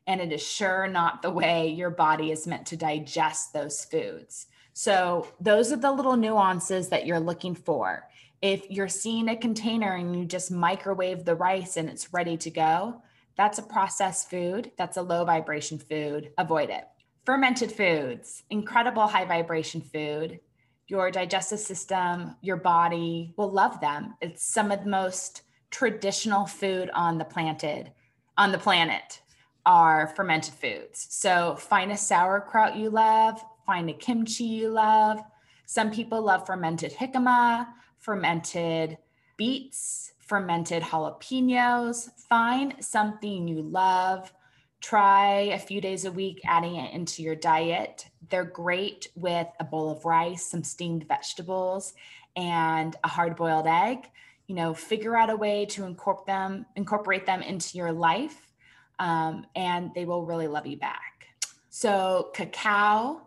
And 0.06 0.20
it 0.20 0.30
is 0.30 0.46
sure 0.46 0.86
not 0.86 1.22
the 1.22 1.30
way 1.32 1.70
your 1.70 1.90
body 1.90 2.30
is 2.30 2.46
meant 2.46 2.66
to 2.66 2.76
digest 2.76 3.52
those 3.52 3.84
foods. 3.84 4.46
So, 4.82 5.28
those 5.38 5.72
are 5.72 5.76
the 5.76 5.92
little 5.92 6.16
nuances 6.16 6.88
that 6.88 7.04
you're 7.04 7.20
looking 7.20 7.54
for. 7.54 8.08
If 8.40 8.70
you're 8.70 8.88
seeing 8.88 9.28
a 9.28 9.36
container 9.36 9.96
and 9.96 10.16
you 10.16 10.24
just 10.24 10.50
microwave 10.50 11.26
the 11.26 11.34
rice 11.34 11.76
and 11.76 11.86
it's 11.86 12.14
ready 12.14 12.38
to 12.38 12.48
go, 12.48 13.02
that's 13.36 13.58
a 13.58 13.62
processed 13.62 14.30
food. 14.30 14.72
That's 14.78 14.96
a 14.96 15.02
low 15.02 15.26
vibration 15.26 15.78
food. 15.78 16.30
Avoid 16.38 16.70
it. 16.70 16.88
Fermented 17.26 17.70
foods, 17.70 18.44
incredible 18.48 19.06
high 19.06 19.26
vibration 19.26 19.82
food. 19.82 20.40
Your 20.88 21.10
digestive 21.10 21.60
system, 21.60 22.36
your 22.40 22.56
body 22.56 23.34
will 23.36 23.50
love 23.50 23.82
them. 23.82 24.14
It's 24.22 24.42
some 24.42 24.72
of 24.72 24.84
the 24.84 24.88
most 24.88 25.42
traditional 25.70 26.46
food 26.46 26.88
on 26.94 27.18
the 27.18 27.26
planted 27.26 27.92
on 28.38 28.50
the 28.50 28.56
planet 28.56 29.20
are 29.66 30.06
fermented 30.16 30.54
foods. 30.54 31.06
So 31.10 31.56
find 31.56 31.92
a 31.92 31.98
sauerkraut 31.98 32.76
you 32.76 32.88
love, 32.88 33.44
find 33.70 33.88
a 33.88 33.92
kimchi 33.92 34.42
you 34.42 34.68
love. 34.68 35.20
Some 35.64 35.92
people 35.92 36.20
love 36.22 36.44
fermented 36.44 36.92
jicama, 36.92 37.68
fermented 37.98 38.98
beets, 39.36 40.12
fermented 40.18 40.82
jalapenos. 40.82 42.08
Find 42.28 42.74
something 42.80 43.46
you 43.46 43.62
love 43.62 44.32
try 44.80 45.50
a 45.52 45.58
few 45.58 45.80
days 45.80 46.04
a 46.04 46.10
week 46.10 46.40
adding 46.46 46.74
it 46.74 46.92
into 46.94 47.22
your 47.22 47.36
diet. 47.36 48.08
They're 48.28 48.44
great 48.44 49.06
with 49.14 49.46
a 49.60 49.64
bowl 49.64 49.90
of 49.90 50.04
rice, 50.04 50.44
some 50.44 50.64
steamed 50.64 51.06
vegetables, 51.06 51.94
and 52.34 52.96
a 53.04 53.08
hard 53.08 53.36
boiled 53.36 53.68
egg. 53.68 54.10
You 54.48 54.56
know, 54.56 54.74
figure 54.74 55.16
out 55.16 55.30
a 55.30 55.36
way 55.36 55.64
to 55.66 55.84
incorporate 55.84 56.26
them, 56.26 56.66
incorporate 56.74 57.24
them 57.24 57.42
into 57.42 57.78
your 57.78 57.92
life, 57.92 58.50
um, 58.98 59.46
and 59.54 59.92
they 59.94 60.06
will 60.06 60.24
really 60.24 60.48
love 60.48 60.66
you 60.66 60.76
back. 60.76 61.28
So, 61.68 62.30
cacao 62.34 63.20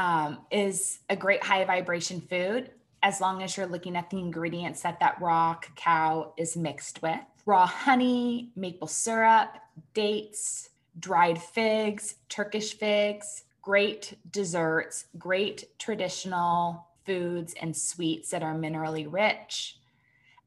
um, 0.00 0.38
is 0.50 1.00
a 1.10 1.16
great 1.16 1.44
high 1.44 1.62
vibration 1.62 2.22
food 2.22 2.70
as 3.02 3.20
long 3.20 3.42
as 3.42 3.56
you're 3.56 3.66
looking 3.66 3.96
at 3.96 4.08
the 4.08 4.18
ingredients 4.18 4.80
that 4.80 4.98
that 4.98 5.20
raw 5.20 5.54
cacao 5.54 6.32
is 6.38 6.56
mixed 6.56 7.02
with. 7.02 7.20
Raw 7.44 7.66
honey, 7.66 8.50
maple 8.56 8.88
syrup, 8.88 9.58
dates, 9.92 10.70
dried 10.98 11.40
figs, 11.40 12.16
Turkish 12.30 12.78
figs, 12.78 13.44
great 13.60 14.16
desserts, 14.30 15.04
great 15.18 15.78
traditional 15.78 16.86
foods 17.04 17.54
and 17.60 17.76
sweets 17.76 18.30
that 18.30 18.42
are 18.42 18.54
minerally 18.54 19.06
rich. 19.10 19.76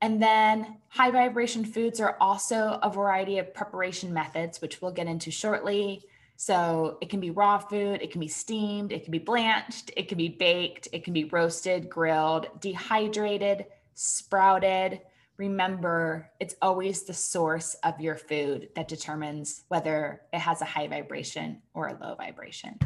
And 0.01 0.21
then 0.21 0.77
high 0.89 1.11
vibration 1.11 1.63
foods 1.63 1.99
are 1.99 2.17
also 2.19 2.79
a 2.81 2.89
variety 2.89 3.37
of 3.37 3.53
preparation 3.53 4.13
methods, 4.13 4.61
which 4.61 4.81
we'll 4.81 4.91
get 4.91 5.07
into 5.07 5.29
shortly. 5.29 6.03
So 6.35 6.97
it 7.01 7.09
can 7.09 7.19
be 7.19 7.29
raw 7.29 7.57
food, 7.57 8.01
it 8.01 8.11
can 8.11 8.19
be 8.19 8.27
steamed, 8.27 8.91
it 8.91 9.03
can 9.03 9.11
be 9.11 9.19
blanched, 9.19 9.91
it 9.95 10.09
can 10.09 10.17
be 10.17 10.29
baked, 10.29 10.87
it 10.91 11.03
can 11.03 11.13
be 11.13 11.25
roasted, 11.25 11.89
grilled, 11.89 12.47
dehydrated, 12.59 13.65
sprouted, 13.93 15.01
remember 15.37 16.29
it's 16.39 16.55
always 16.61 17.03
the 17.03 17.13
source 17.13 17.75
of 17.83 17.99
your 17.99 18.15
food 18.15 18.69
that 18.75 18.87
determines 18.87 19.63
whether 19.67 20.21
it 20.31 20.39
has 20.39 20.61
a 20.61 20.65
high 20.65 20.87
vibration 20.87 21.61
or 21.73 21.87
a 21.87 21.97
low 21.99 22.15
vibration. 22.15 22.77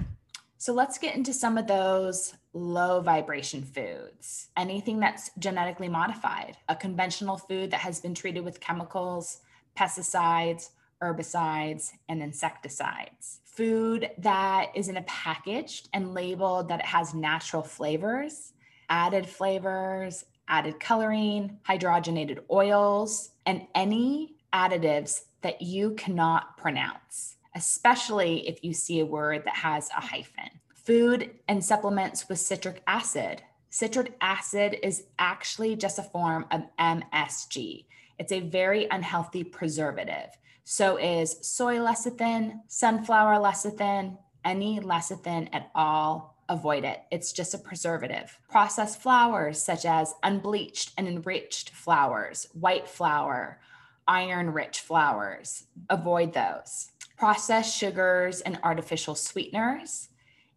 So 0.58 0.74
let's 0.74 0.98
get 0.98 1.16
into 1.16 1.34
some 1.34 1.58
of 1.58 1.68
those 1.68 2.34
low 2.54 3.02
vibration 3.02 3.62
foods. 3.62 4.48
Anything 4.58 5.00
that's 5.00 5.30
genetically 5.38 5.88
modified, 5.88 6.58
a 6.68 6.76
conventional 6.76 7.38
food 7.38 7.72
that 7.72 7.82
has 7.82 8.00
been 8.00 8.16
treated 8.16 8.44
with 8.44 8.60
chemicals, 8.60 9.42
pesticides, 9.78 10.70
herbicides, 11.02 11.92
and 12.10 12.22
insecticides. 12.22 13.40
Food 13.46 14.12
that 14.20 14.72
is 14.76 14.90
in 14.90 14.98
a 14.98 15.04
packaged 15.04 15.90
and 15.94 16.14
labeled 16.14 16.70
that 16.70 16.80
it 16.80 16.86
has 16.86 17.14
natural 17.14 17.64
flavors, 17.64 18.54
added 18.90 19.28
flavors, 19.28 20.26
added 20.48 20.80
coloring, 20.80 21.58
hydrogenated 21.68 22.40
oils, 22.52 23.32
and 23.46 23.68
any 23.76 24.36
additives 24.54 25.24
that 25.42 25.62
you 25.62 25.92
cannot 25.92 26.58
pronounce, 26.58 27.36
especially 27.56 28.48
if 28.48 28.64
you 28.64 28.74
see 28.74 29.00
a 29.00 29.06
word 29.06 29.44
that 29.46 29.56
has 29.56 29.90
a 29.90 30.02
hyphen. 30.02 30.50
Food 30.74 31.32
and 31.48 31.64
supplements 31.64 32.30
with 32.30 32.40
citric 32.40 32.82
acid. 32.88 33.42
Citric 33.70 34.14
acid 34.22 34.78
is 34.82 35.04
actually 35.20 35.76
just 35.76 36.00
a 36.00 36.04
form 36.04 36.46
of 36.50 36.64
MSG. 36.80 37.86
It's 38.20 38.32
a 38.32 38.40
very 38.42 38.88
unhealthy 38.90 39.44
preservative. 39.44 40.30
So 40.64 40.98
is 40.98 41.38
soy 41.42 41.78
lecithin, 41.78 42.62
sunflower 42.68 43.36
lecithin, 43.36 44.18
any 44.44 44.80
lecithin 44.80 45.50
at 45.54 45.70
all 45.76 46.38
avoid 46.50 46.84
it. 46.84 47.02
It's 47.12 47.32
just 47.32 47.54
a 47.54 47.58
preservative. 47.58 48.40
Processed 48.50 49.02
flours, 49.02 49.62
such 49.62 49.86
as 49.86 50.16
unbleached 50.24 50.94
and 50.98 51.08
enriched 51.08 51.72
flours, 51.72 52.48
white 52.54 52.88
flour, 52.88 53.60
iron 54.08 54.52
rich 54.52 54.80
flours, 54.80 55.66
avoid 55.90 56.34
those. 56.34 56.92
Processed 57.18 57.76
sugars 57.76 58.42
and 58.42 58.60
artificial 58.64 59.16
sweeteners. 59.16 60.10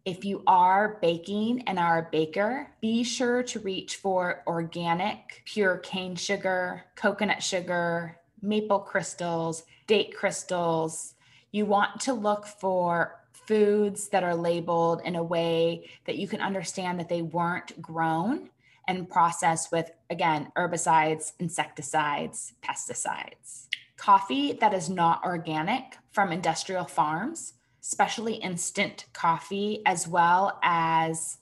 If 0.03 0.25
you 0.25 0.41
are 0.47 0.97
baking 0.99 1.61
and 1.67 1.77
are 1.77 1.99
a 1.99 2.09
baker, 2.11 2.67
be 2.81 3.03
sure 3.03 3.43
to 3.43 3.59
reach 3.59 3.97
for 3.97 4.41
organic, 4.47 5.43
pure 5.45 5.77
cane 5.77 6.15
sugar, 6.15 6.85
coconut 6.95 7.43
sugar, 7.43 8.17
maple 8.41 8.79
crystals, 8.79 9.63
date 9.85 10.15
crystals. 10.15 11.13
You 11.51 11.67
want 11.67 11.99
to 12.01 12.13
look 12.13 12.47
for 12.47 13.19
foods 13.31 14.07
that 14.09 14.23
are 14.23 14.35
labeled 14.35 15.01
in 15.05 15.15
a 15.15 15.23
way 15.23 15.87
that 16.05 16.17
you 16.17 16.27
can 16.27 16.41
understand 16.41 16.99
that 16.99 17.09
they 17.09 17.21
weren't 17.21 17.79
grown 17.79 18.49
and 18.87 19.07
processed 19.07 19.71
with, 19.71 19.91
again, 20.09 20.51
herbicides, 20.57 21.33
insecticides, 21.37 22.53
pesticides. 22.63 23.67
Coffee 23.97 24.53
that 24.53 24.73
is 24.73 24.89
not 24.89 25.23
organic 25.23 25.97
from 26.11 26.31
industrial 26.31 26.85
farms, 26.85 27.53
especially 27.81 28.35
instant 28.35 29.05
coffee, 29.13 29.81
as 29.85 30.07
well 30.07 30.59
as 30.63 31.37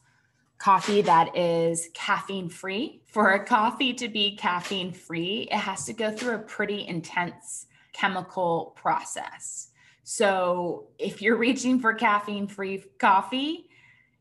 coffee 0.57 1.01
that 1.01 1.35
is 1.35 1.89
caffeine 1.93 2.49
free. 2.49 3.01
For 3.07 3.31
a 3.31 3.43
coffee 3.43 3.93
to 3.93 4.07
be 4.07 4.35
caffeine 4.35 4.91
free, 4.91 5.47
it 5.51 5.57
has 5.57 5.85
to 5.85 5.93
go 5.93 6.11
through 6.11 6.35
a 6.35 6.39
pretty 6.39 6.87
intense 6.87 7.67
chemical 7.93 8.73
process. 8.75 9.69
So 10.03 10.87
if 10.97 11.21
you're 11.21 11.37
reaching 11.37 11.79
for 11.79 11.93
caffeine 11.93 12.47
free 12.47 12.83
coffee, 12.97 13.69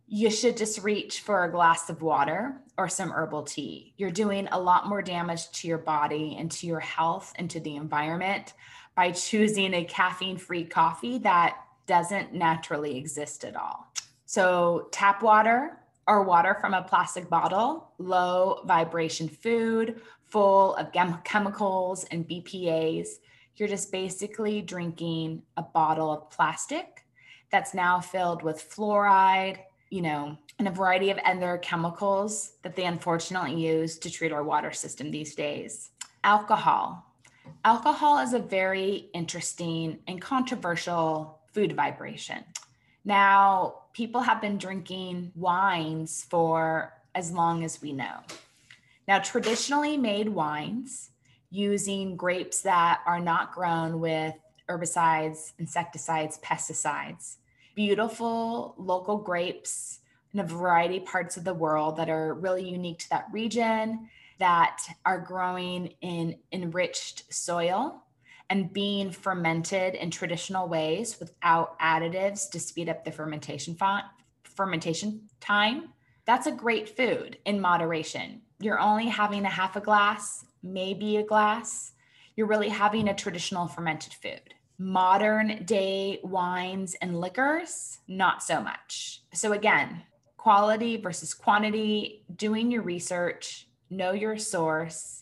you 0.06 0.30
should 0.30 0.56
just 0.56 0.82
reach 0.82 1.20
for 1.20 1.44
a 1.44 1.50
glass 1.50 1.90
of 1.90 2.02
water 2.02 2.60
or 2.78 2.88
some 2.88 3.10
herbal 3.10 3.42
tea. 3.42 3.92
You're 3.96 4.10
doing 4.10 4.48
a 4.52 4.60
lot 4.60 4.88
more 4.88 5.02
damage 5.02 5.50
to 5.52 5.68
your 5.68 5.78
body 5.78 6.36
and 6.38 6.50
to 6.52 6.66
your 6.66 6.80
health 6.80 7.32
and 7.36 7.50
to 7.50 7.60
the 7.60 7.76
environment 7.76 8.54
by 8.94 9.10
choosing 9.12 9.74
a 9.74 9.84
caffeine 9.84 10.38
free 10.38 10.64
coffee 10.64 11.18
that 11.18 11.58
doesn't 11.88 12.32
naturally 12.32 12.96
exist 12.96 13.44
at 13.44 13.56
all. 13.56 13.92
So, 14.26 14.88
tap 14.92 15.22
water 15.22 15.78
or 16.06 16.22
water 16.22 16.56
from 16.60 16.74
a 16.74 16.82
plastic 16.82 17.28
bottle, 17.28 17.92
low 17.98 18.60
vibration 18.64 19.28
food 19.28 20.00
full 20.26 20.76
of 20.76 20.92
chem- 20.92 21.20
chemicals 21.24 22.04
and 22.10 22.28
BPAs. 22.28 23.08
You're 23.56 23.68
just 23.68 23.90
basically 23.90 24.62
drinking 24.62 25.42
a 25.56 25.62
bottle 25.62 26.12
of 26.12 26.30
plastic 26.30 27.06
that's 27.50 27.74
now 27.74 28.00
filled 28.00 28.42
with 28.42 28.70
fluoride, 28.70 29.58
you 29.90 30.02
know, 30.02 30.36
and 30.58 30.68
a 30.68 30.70
variety 30.70 31.10
of 31.10 31.18
other 31.24 31.58
chemicals 31.58 32.52
that 32.62 32.76
they 32.76 32.84
unfortunately 32.84 33.54
use 33.54 33.98
to 33.98 34.10
treat 34.10 34.32
our 34.32 34.44
water 34.44 34.70
system 34.70 35.10
these 35.10 35.34
days. 35.34 35.90
Alcohol. 36.22 37.04
Alcohol 37.64 38.18
is 38.18 38.34
a 38.34 38.38
very 38.38 39.08
interesting 39.14 39.98
and 40.06 40.20
controversial 40.20 41.37
food 41.52 41.74
vibration. 41.74 42.44
Now, 43.04 43.82
people 43.92 44.20
have 44.20 44.40
been 44.40 44.58
drinking 44.58 45.32
wines 45.34 46.26
for 46.28 46.92
as 47.14 47.32
long 47.32 47.64
as 47.64 47.80
we 47.80 47.92
know. 47.92 48.20
Now, 49.06 49.18
traditionally 49.18 49.96
made 49.96 50.28
wines 50.28 51.10
using 51.50 52.16
grapes 52.16 52.60
that 52.62 53.00
are 53.06 53.20
not 53.20 53.54
grown 53.54 54.00
with 54.00 54.34
herbicides, 54.68 55.52
insecticides, 55.58 56.38
pesticides, 56.44 57.36
beautiful 57.74 58.74
local 58.76 59.16
grapes 59.16 60.00
in 60.34 60.40
a 60.40 60.44
variety 60.44 60.98
of 60.98 61.06
parts 61.06 61.38
of 61.38 61.44
the 61.44 61.54
world 61.54 61.96
that 61.96 62.10
are 62.10 62.34
really 62.34 62.68
unique 62.68 62.98
to 62.98 63.08
that 63.08 63.26
region, 63.32 64.10
that 64.38 64.82
are 65.06 65.18
growing 65.18 65.94
in 66.02 66.36
enriched 66.52 67.32
soil 67.32 68.02
and 68.50 68.72
being 68.72 69.10
fermented 69.10 69.94
in 69.94 70.10
traditional 70.10 70.68
ways 70.68 71.18
without 71.20 71.78
additives 71.80 72.50
to 72.50 72.60
speed 72.60 72.88
up 72.88 73.04
the 73.04 73.12
fermentation 73.12 73.76
fermentation 74.42 75.28
time. 75.40 75.90
That's 76.24 76.46
a 76.46 76.52
great 76.52 76.96
food 76.96 77.38
in 77.44 77.60
moderation. 77.60 78.42
You're 78.60 78.80
only 78.80 79.06
having 79.06 79.44
a 79.44 79.50
half 79.50 79.76
a 79.76 79.80
glass, 79.80 80.44
maybe 80.62 81.16
a 81.16 81.22
glass. 81.22 81.92
You're 82.36 82.46
really 82.46 82.68
having 82.68 83.08
a 83.08 83.14
traditional 83.14 83.66
fermented 83.66 84.14
food. 84.14 84.54
Modern 84.78 85.64
day 85.64 86.20
wines 86.22 86.94
and 87.00 87.20
liquors, 87.20 87.98
not 88.08 88.42
so 88.42 88.60
much. 88.60 89.22
So, 89.32 89.52
again, 89.52 90.02
quality 90.36 90.96
versus 90.96 91.34
quantity, 91.34 92.24
doing 92.36 92.70
your 92.70 92.82
research, 92.82 93.68
know 93.90 94.12
your 94.12 94.38
source, 94.38 95.17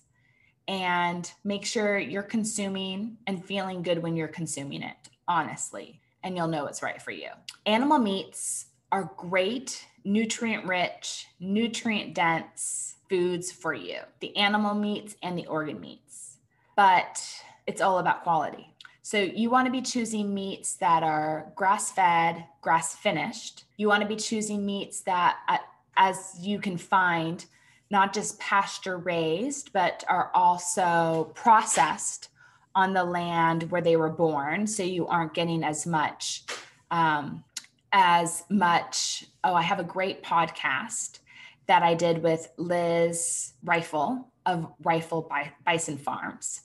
and 0.69 1.31
make 1.45 1.65
sure 1.65 1.99
you're 1.99 2.23
consuming 2.23 3.17
and 3.27 3.45
feeling 3.45 3.83
good 3.83 4.03
when 4.03 4.17
you're 4.17 4.29
consuming 4.29 4.83
it, 4.83 4.97
honestly, 5.29 6.01
and 6.23 6.37
you'll 6.37 6.49
know 6.49 6.65
what's 6.65 6.83
right 6.83 7.01
for 7.01 7.13
you. 7.13 7.29
Animal 7.67 7.99
meats 7.99 8.67
are 8.93 9.11
great, 9.17 9.85
nutrient 10.05 10.67
rich, 10.67 11.27
nutrient 11.41 12.15
dense 12.15 12.95
foods 13.09 13.53
for 13.53 13.73
you 13.73 13.99
the 14.21 14.37
animal 14.37 14.75
meats 14.75 15.15
and 15.23 15.39
the 15.39 15.47
organ 15.47 15.81
meats. 15.81 16.39
But 16.75 17.23
it's 17.67 17.81
all 17.81 17.99
about 17.99 18.23
quality. 18.23 18.75
So 19.03 19.19
you 19.19 19.51
want 19.51 19.67
to 19.67 19.73
be 19.73 19.83
choosing 19.83 20.35
meats 20.35 20.75
that 20.77 21.05
are 21.05 21.53
grass 21.55 21.93
fed, 21.93 22.45
grass 22.61 22.95
finished. 22.97 23.65
You 23.77 23.87
want 23.87 24.03
to 24.03 24.09
be 24.09 24.17
choosing 24.17 24.67
meats 24.67 25.03
that, 25.03 25.37
uh, 25.49 25.59
as 25.97 26.35
you 26.41 26.59
can 26.59 26.77
find, 26.77 27.45
not 27.90 28.12
just 28.12 28.38
pasture 28.38 28.99
raised, 28.99 29.72
but 29.72 30.05
are 30.09 30.31
also 30.35 31.33
processed 31.35 32.29
on 32.75 32.92
the 32.92 33.05
land 33.05 33.70
where 33.70 33.81
they 33.81 33.96
were 33.96 34.11
born. 34.11 34.66
So 34.66 34.83
you 34.83 35.07
aren't 35.07 35.35
getting 35.35 35.64
as 35.64 35.87
much, 35.87 36.44
um, 36.90 37.44
as 37.92 38.44
much. 38.51 39.25
Oh, 39.44 39.55
I 39.55 39.62
have 39.62 39.81
a 39.81 39.85
great 39.85 40.22
podcast 40.22 41.20
that 41.66 41.83
I 41.83 41.94
did 41.94 42.22
with 42.22 42.49
Liz 42.57 43.53
Rifle 43.64 44.29
of 44.44 44.72
Rifle 44.83 45.31
Bison 45.64 45.96
Farms. 45.96 46.62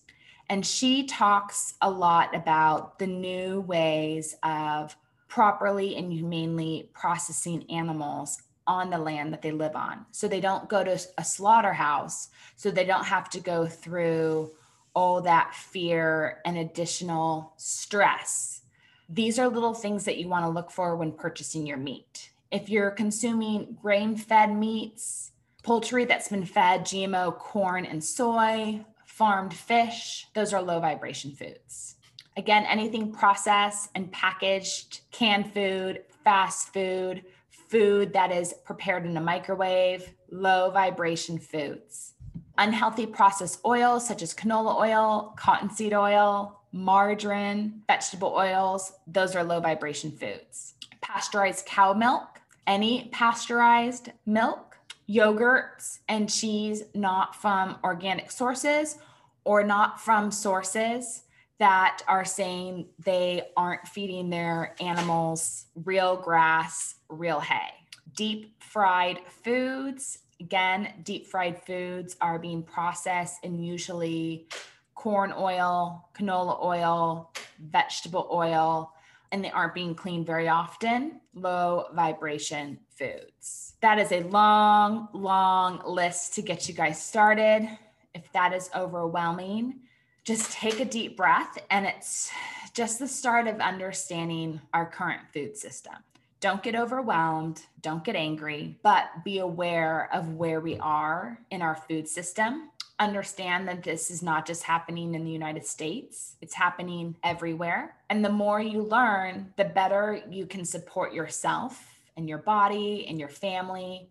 And 0.49 0.65
she 0.65 1.05
talks 1.05 1.75
a 1.81 1.89
lot 1.89 2.35
about 2.35 2.99
the 2.99 3.07
new 3.07 3.61
ways 3.61 4.35
of 4.43 4.95
properly 5.29 5.95
and 5.95 6.11
humanely 6.11 6.89
processing 6.93 7.65
animals 7.71 8.41
on 8.71 8.89
the 8.89 8.97
land 8.97 9.33
that 9.33 9.41
they 9.41 9.51
live 9.51 9.75
on. 9.75 10.05
So 10.11 10.27
they 10.27 10.39
don't 10.39 10.69
go 10.69 10.81
to 10.83 10.97
a 11.17 11.23
slaughterhouse, 11.23 12.29
so 12.55 12.71
they 12.71 12.85
don't 12.85 13.05
have 13.05 13.29
to 13.31 13.39
go 13.41 13.67
through 13.67 14.51
all 14.93 15.21
that 15.21 15.53
fear 15.53 16.39
and 16.45 16.57
additional 16.57 17.53
stress. 17.57 18.61
These 19.09 19.37
are 19.39 19.49
little 19.49 19.73
things 19.73 20.05
that 20.05 20.17
you 20.17 20.29
want 20.29 20.45
to 20.45 20.49
look 20.49 20.71
for 20.71 20.95
when 20.95 21.11
purchasing 21.11 21.67
your 21.67 21.77
meat. 21.77 22.31
If 22.49 22.69
you're 22.69 22.91
consuming 22.91 23.77
grain 23.81 24.15
fed 24.15 24.55
meats, 24.55 25.31
poultry 25.63 26.05
that's 26.05 26.29
been 26.29 26.45
fed 26.45 26.81
GMO 26.81 27.37
corn 27.37 27.85
and 27.85 28.01
soy, 28.01 28.85
farmed 29.05 29.53
fish, 29.53 30.27
those 30.33 30.53
are 30.53 30.61
low 30.61 30.79
vibration 30.79 31.31
foods. 31.31 31.95
Again, 32.37 32.65
anything 32.65 33.11
processed 33.11 33.89
and 33.95 34.11
packaged, 34.11 35.01
canned 35.11 35.53
food, 35.53 36.03
fast 36.23 36.73
food, 36.73 37.23
food 37.71 38.11
that 38.13 38.31
is 38.31 38.53
prepared 38.65 39.05
in 39.05 39.15
a 39.15 39.21
microwave, 39.21 40.13
low 40.29 40.69
vibration 40.69 41.39
foods. 41.39 42.13
Unhealthy 42.57 43.05
processed 43.05 43.61
oils 43.65 44.05
such 44.05 44.21
as 44.21 44.33
canola 44.33 44.75
oil, 44.77 45.33
cottonseed 45.37 45.93
oil, 45.93 46.59
margarine, 46.73 47.81
vegetable 47.87 48.33
oils, 48.35 48.91
those 49.07 49.35
are 49.35 49.43
low 49.43 49.61
vibration 49.61 50.11
foods. 50.11 50.73
Pasteurized 50.99 51.65
cow 51.65 51.93
milk, 51.93 52.41
any 52.67 53.09
pasteurized 53.11 54.11
milk, 54.25 54.77
yogurts, 55.09 55.99
and 56.09 56.29
cheese 56.29 56.83
not 56.93 57.35
from 57.35 57.77
organic 57.83 58.31
sources 58.31 58.97
or 59.45 59.63
not 59.63 59.99
from 59.99 60.29
sources 60.29 61.23
that 61.61 62.01
are 62.07 62.25
saying 62.25 62.87
they 63.05 63.43
aren't 63.55 63.87
feeding 63.87 64.31
their 64.31 64.75
animals 64.81 65.67
real 65.75 66.17
grass, 66.17 66.95
real 67.07 67.39
hay. 67.39 67.69
Deep 68.15 68.59
fried 68.63 69.19
foods, 69.43 70.17
again, 70.39 70.91
deep 71.03 71.27
fried 71.27 71.63
foods 71.63 72.17
are 72.19 72.39
being 72.39 72.63
processed 72.63 73.45
in 73.45 73.59
usually 73.59 74.47
corn 74.95 75.31
oil, 75.37 76.09
canola 76.15 76.59
oil, 76.63 77.31
vegetable 77.59 78.27
oil, 78.33 78.91
and 79.31 79.45
they 79.45 79.51
aren't 79.51 79.75
being 79.75 79.93
cleaned 79.93 80.25
very 80.25 80.47
often. 80.47 81.21
Low 81.35 81.85
vibration 81.93 82.79
foods. 82.89 83.75
That 83.81 83.99
is 83.99 84.11
a 84.11 84.23
long, 84.23 85.09
long 85.13 85.83
list 85.85 86.33
to 86.33 86.41
get 86.41 86.67
you 86.67 86.73
guys 86.73 86.99
started. 86.99 87.69
If 88.15 88.31
that 88.31 88.51
is 88.51 88.71
overwhelming, 88.75 89.81
just 90.23 90.51
take 90.51 90.79
a 90.79 90.85
deep 90.85 91.17
breath 91.17 91.57
and 91.71 91.85
it's 91.85 92.31
just 92.73 92.99
the 92.99 93.07
start 93.07 93.47
of 93.47 93.59
understanding 93.59 94.61
our 94.73 94.85
current 94.85 95.21
food 95.33 95.57
system. 95.57 95.95
Don't 96.39 96.63
get 96.63 96.75
overwhelmed, 96.75 97.63
don't 97.81 98.03
get 98.03 98.15
angry, 98.15 98.77
but 98.83 99.09
be 99.23 99.39
aware 99.39 100.09
of 100.13 100.35
where 100.35 100.59
we 100.59 100.77
are 100.77 101.39
in 101.49 101.61
our 101.61 101.75
food 101.75 102.07
system. 102.07 102.69
Understand 102.99 103.67
that 103.67 103.83
this 103.83 104.11
is 104.11 104.21
not 104.21 104.45
just 104.45 104.63
happening 104.63 105.15
in 105.15 105.23
the 105.23 105.31
United 105.31 105.65
States, 105.65 106.35
it's 106.39 106.53
happening 106.53 107.15
everywhere. 107.23 107.95
And 108.09 108.23
the 108.23 108.29
more 108.29 108.61
you 108.61 108.83
learn, 108.83 109.53
the 109.57 109.65
better 109.65 110.21
you 110.29 110.45
can 110.45 110.65
support 110.65 111.13
yourself 111.13 111.83
and 112.15 112.29
your 112.29 112.39
body 112.39 113.07
and 113.07 113.19
your 113.19 113.29
family, 113.29 114.09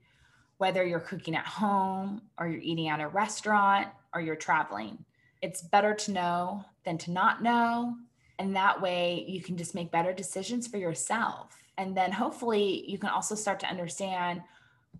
whether 0.59 0.85
you're 0.85 1.01
cooking 1.01 1.37
at 1.37 1.47
home 1.47 2.23
or 2.37 2.49
you're 2.49 2.61
eating 2.61 2.89
at 2.89 3.01
a 3.01 3.09
restaurant 3.09 3.89
or 4.13 4.21
you're 4.21 4.37
traveling 4.37 5.05
it's 5.43 5.63
better 5.63 5.95
to 5.95 6.13
know 6.13 6.65
than 6.85 6.99
to 6.99 7.11
not 7.11 7.43
know. 7.43 7.97
And 8.39 8.57
that 8.57 8.81
way 8.81 9.25
you 9.29 9.43
can 9.43 9.57
just 9.57 9.75
make 9.75 9.91
better 9.91 10.13
decisions 10.13 10.67
for 10.67 10.79
yourself. 10.79 11.57
And 11.79 11.97
then 11.97 12.13
hopefully 12.13 12.85
you 12.89 12.99
can 12.99 13.11
also 13.11 13.35
start 13.35 13.61
to 13.61 13.67
understand 13.67 14.43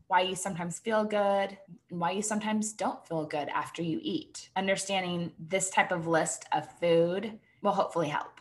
why 0.07 0.23
you 0.23 0.35
sometimes 0.35 0.79
feel 0.79 1.05
good 1.05 1.57
and 1.91 2.01
why 2.01 2.11
you 2.11 2.23
sometimes 2.23 2.73
don't 2.73 3.07
feel 3.07 3.25
good 3.25 3.49
after 3.49 3.83
you 3.83 3.99
eat. 4.03 4.51
Understanding 4.57 5.33
this 5.39 5.71
type 5.71 5.93
of 5.93 6.07
list 6.07 6.45
of 6.53 6.69
food 6.79 7.39
will 7.63 7.73
hopefully 7.73 8.09
help. 8.09 8.41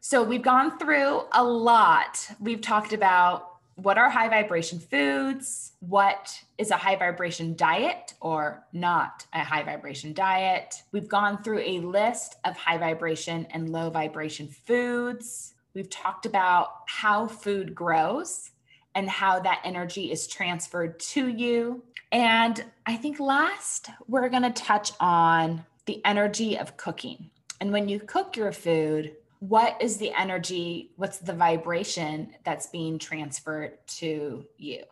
So 0.00 0.22
we've 0.22 0.42
gone 0.42 0.78
through 0.78 1.22
a 1.32 1.44
lot. 1.44 2.26
We've 2.40 2.60
talked 2.60 2.92
about 2.92 3.49
what 3.82 3.96
are 3.96 4.10
high 4.10 4.28
vibration 4.28 4.78
foods? 4.78 5.72
What 5.80 6.42
is 6.58 6.70
a 6.70 6.76
high 6.76 6.96
vibration 6.96 7.56
diet 7.56 8.14
or 8.20 8.64
not 8.72 9.26
a 9.32 9.40
high 9.40 9.62
vibration 9.62 10.12
diet? 10.12 10.82
We've 10.92 11.08
gone 11.08 11.42
through 11.42 11.60
a 11.60 11.80
list 11.80 12.36
of 12.44 12.56
high 12.56 12.78
vibration 12.78 13.46
and 13.50 13.70
low 13.70 13.88
vibration 13.90 14.48
foods. 14.48 15.54
We've 15.74 15.88
talked 15.88 16.26
about 16.26 16.68
how 16.86 17.26
food 17.26 17.74
grows 17.74 18.50
and 18.94 19.08
how 19.08 19.40
that 19.40 19.62
energy 19.64 20.10
is 20.10 20.26
transferred 20.26 20.98
to 21.00 21.28
you. 21.28 21.82
And 22.12 22.64
I 22.86 22.96
think 22.96 23.20
last, 23.20 23.88
we're 24.08 24.28
going 24.28 24.42
to 24.42 24.50
touch 24.50 24.92
on 25.00 25.64
the 25.86 26.04
energy 26.04 26.58
of 26.58 26.76
cooking. 26.76 27.30
And 27.60 27.72
when 27.72 27.88
you 27.88 28.00
cook 28.00 28.36
your 28.36 28.52
food, 28.52 29.14
what 29.40 29.80
is 29.80 29.96
the 29.96 30.12
energy? 30.18 30.92
What's 30.96 31.18
the 31.18 31.32
vibration 31.32 32.34
that's 32.44 32.66
being 32.66 32.98
transferred 32.98 33.78
to 33.98 34.44
you? 34.56 34.84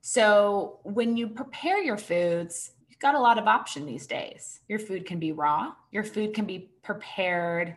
So 0.00 0.78
when 0.84 1.16
you 1.16 1.28
prepare 1.28 1.82
your 1.82 1.98
foods, 1.98 2.72
you've 2.88 3.00
got 3.00 3.16
a 3.16 3.20
lot 3.20 3.38
of 3.38 3.46
option 3.46 3.84
these 3.84 4.06
days. 4.06 4.60
Your 4.68 4.78
food 4.78 5.04
can 5.04 5.18
be 5.18 5.32
raw, 5.32 5.72
your 5.90 6.04
food 6.04 6.32
can 6.32 6.46
be 6.46 6.70
prepared 6.82 7.76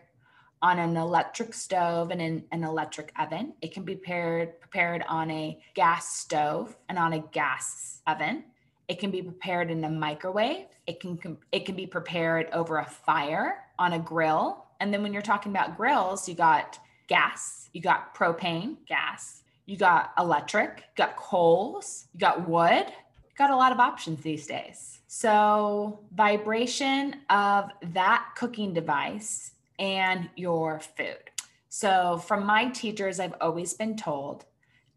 on 0.61 0.77
an 0.77 0.95
electric 0.95 1.55
stove 1.55 2.11
and 2.11 2.21
in 2.21 2.43
an 2.51 2.63
electric 2.63 3.11
oven. 3.17 3.53
It 3.61 3.73
can 3.73 3.83
be 3.83 3.95
prepared 3.95 4.59
prepared 4.59 5.03
on 5.09 5.31
a 5.31 5.59
gas 5.73 6.17
stove 6.17 6.77
and 6.87 6.99
on 6.99 7.13
a 7.13 7.19
gas 7.19 8.01
oven. 8.05 8.43
It 8.87 8.99
can 8.99 9.09
be 9.09 9.23
prepared 9.23 9.71
in 9.71 9.83
a 9.85 9.89
microwave. 9.89 10.67
It 10.85 10.99
can 10.99 11.37
it 11.51 11.65
can 11.65 11.75
be 11.75 11.87
prepared 11.87 12.47
over 12.53 12.77
a 12.77 12.85
fire 12.85 13.63
on 13.79 13.93
a 13.93 13.99
grill. 13.99 14.67
And 14.81 14.91
then 14.91 15.03
when 15.03 15.13
you're 15.13 15.21
talking 15.21 15.51
about 15.51 15.77
grills, 15.77 16.27
you 16.27 16.33
got 16.33 16.79
gas, 17.07 17.69
you 17.71 17.81
got 17.81 18.15
propane, 18.15 18.77
gas, 18.87 19.43
you 19.67 19.77
got 19.77 20.11
electric, 20.17 20.77
you 20.77 20.83
got 20.97 21.15
coals, 21.15 22.07
you 22.13 22.19
got 22.19 22.49
wood. 22.49 22.87
You 22.87 23.35
got 23.37 23.51
a 23.51 23.55
lot 23.55 23.71
of 23.71 23.79
options 23.79 24.21
these 24.21 24.47
days. 24.47 24.99
So, 25.07 25.99
vibration 26.13 27.21
of 27.29 27.69
that 27.93 28.29
cooking 28.35 28.73
device 28.73 29.51
and 29.79 30.29
your 30.35 30.79
food. 30.79 31.29
So, 31.69 32.17
from 32.17 32.45
my 32.45 32.69
teachers, 32.69 33.19
I've 33.19 33.35
always 33.39 33.73
been 33.73 33.95
told 33.95 34.45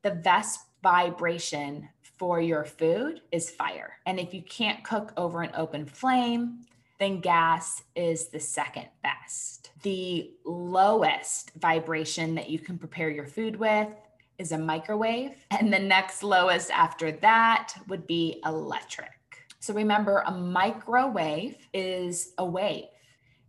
the 0.02 0.10
best 0.10 0.60
vibration 0.82 1.88
for 2.18 2.40
your 2.40 2.64
food 2.64 3.20
is 3.32 3.50
fire. 3.50 3.98
And 4.06 4.18
if 4.18 4.32
you 4.32 4.42
can't 4.42 4.82
cook 4.82 5.12
over 5.16 5.42
an 5.42 5.50
open 5.54 5.86
flame, 5.86 6.60
then 6.98 7.20
gas 7.20 7.82
is 7.94 8.28
the 8.28 8.40
second 8.40 8.86
best. 9.02 9.63
The 9.84 10.30
lowest 10.46 11.52
vibration 11.56 12.34
that 12.36 12.48
you 12.48 12.58
can 12.58 12.78
prepare 12.78 13.10
your 13.10 13.26
food 13.26 13.56
with 13.56 13.88
is 14.38 14.52
a 14.52 14.58
microwave. 14.58 15.32
And 15.50 15.70
the 15.70 15.78
next 15.78 16.22
lowest 16.22 16.70
after 16.70 17.12
that 17.12 17.74
would 17.86 18.06
be 18.06 18.40
electric. 18.46 19.10
So 19.60 19.74
remember, 19.74 20.24
a 20.26 20.32
microwave 20.32 21.56
is 21.74 22.32
a 22.38 22.46
wave. 22.46 22.86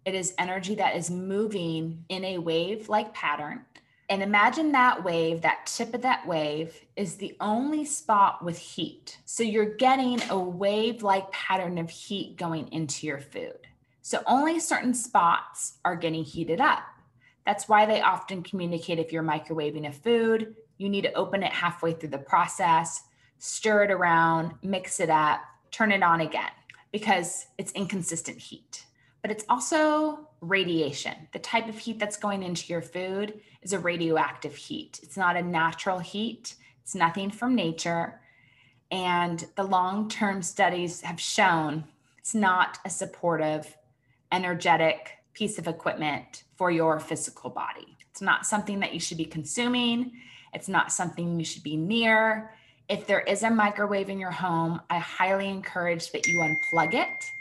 It 0.04 0.14
is 0.14 0.34
energy 0.38 0.76
that 0.76 0.98
is 0.98 1.10
moving 1.10 2.04
in 2.10 2.26
a 2.26 2.38
wave 2.38 2.90
like 2.90 3.14
pattern. 3.14 3.62
And 4.10 4.22
imagine 4.22 4.74
that 4.74 5.06
wave, 5.06 5.42
that 5.42 5.66
tip 5.66 5.94
of 5.94 6.02
that 6.02 6.28
wave 6.28 6.86
is 6.98 7.16
the 7.16 7.38
only 7.40 7.86
spot 7.86 8.44
with 8.44 8.58
heat. 8.58 9.20
So 9.24 9.42
you're 9.42 9.76
getting 9.76 10.22
a 10.30 10.38
wave 10.38 11.02
like 11.02 11.32
pattern 11.32 11.78
of 11.78 11.90
heat 11.90 12.36
going 12.36 12.72
into 12.74 13.08
your 13.08 13.22
food. 13.22 13.68
So 14.06 14.22
only 14.28 14.60
certain 14.60 14.94
spots 14.94 15.80
are 15.84 15.96
getting 15.96 16.24
heated 16.24 16.62
up. 16.62 16.84
That's 17.44 17.68
why 17.68 17.88
they 17.88 18.02
often 18.02 18.44
communicate 18.44 19.00
if 19.00 19.12
you're 19.12 19.24
microwaving 19.24 19.88
a 19.88 19.92
food, 19.92 20.56
you 20.78 20.90
need 20.90 21.06
to 21.06 21.14
open 21.14 21.42
it 21.42 21.52
halfway 21.52 21.94
through 21.94 22.10
the 22.10 22.20
process, 22.20 23.02
stir 23.40 23.86
it 23.86 23.92
around, 23.92 24.54
mix 24.62 25.00
it 25.00 25.10
up, 25.10 25.42
turn 25.72 25.92
it 25.92 26.04
on 26.04 26.22
again 26.22 26.52
because 26.92 27.48
it's 27.58 27.72
inconsistent 27.72 28.38
heat 28.38 28.86
but 29.26 29.32
it's 29.32 29.46
also 29.50 30.30
radiation. 30.40 31.16
The 31.34 31.40
type 31.40 31.68
of 31.68 31.80
heat 31.80 31.98
that's 31.98 32.16
going 32.16 32.44
into 32.44 32.72
your 32.72 32.84
food 32.84 33.42
is 33.64 33.74
a 33.74 33.80
radioactive 33.80 34.56
heat. 34.56 35.00
It's 35.02 35.18
not 35.18 35.36
a 35.36 35.42
natural 35.42 35.98
heat, 35.98 36.54
it's 36.84 36.94
nothing 36.94 37.32
from 37.32 37.56
nature. 37.56 38.22
And 38.92 39.44
the 39.56 39.64
long 39.64 40.10
term 40.10 40.44
studies 40.44 41.02
have 41.02 41.20
shown 41.20 41.86
it's 42.20 42.36
not 42.36 42.78
a 42.86 42.90
supportive, 42.92 43.76
energetic 44.32 45.18
piece 45.34 45.58
of 45.58 45.68
equipment 45.68 46.44
for 46.56 46.72
your 46.72 47.00
physical 47.00 47.50
body. 47.50 47.98
It's 48.12 48.22
not 48.22 48.46
something 48.46 48.80
that 48.80 48.94
you 48.94 49.00
should 49.00 49.18
be 49.18 49.26
consuming, 49.26 50.14
it's 50.54 50.70
not 50.70 50.92
something 50.92 51.38
you 51.38 51.46
should 51.46 51.64
be 51.64 51.78
near. 51.78 52.52
If 52.88 53.08
there 53.08 53.22
is 53.22 53.44
a 53.44 53.50
microwave 53.50 54.10
in 54.10 54.20
your 54.20 54.32
home, 54.32 54.80
I 54.90 55.00
highly 55.00 55.50
encourage 55.50 56.12
that 56.12 56.28
you 56.28 56.40
unplug 56.40 56.94
it 56.94 57.32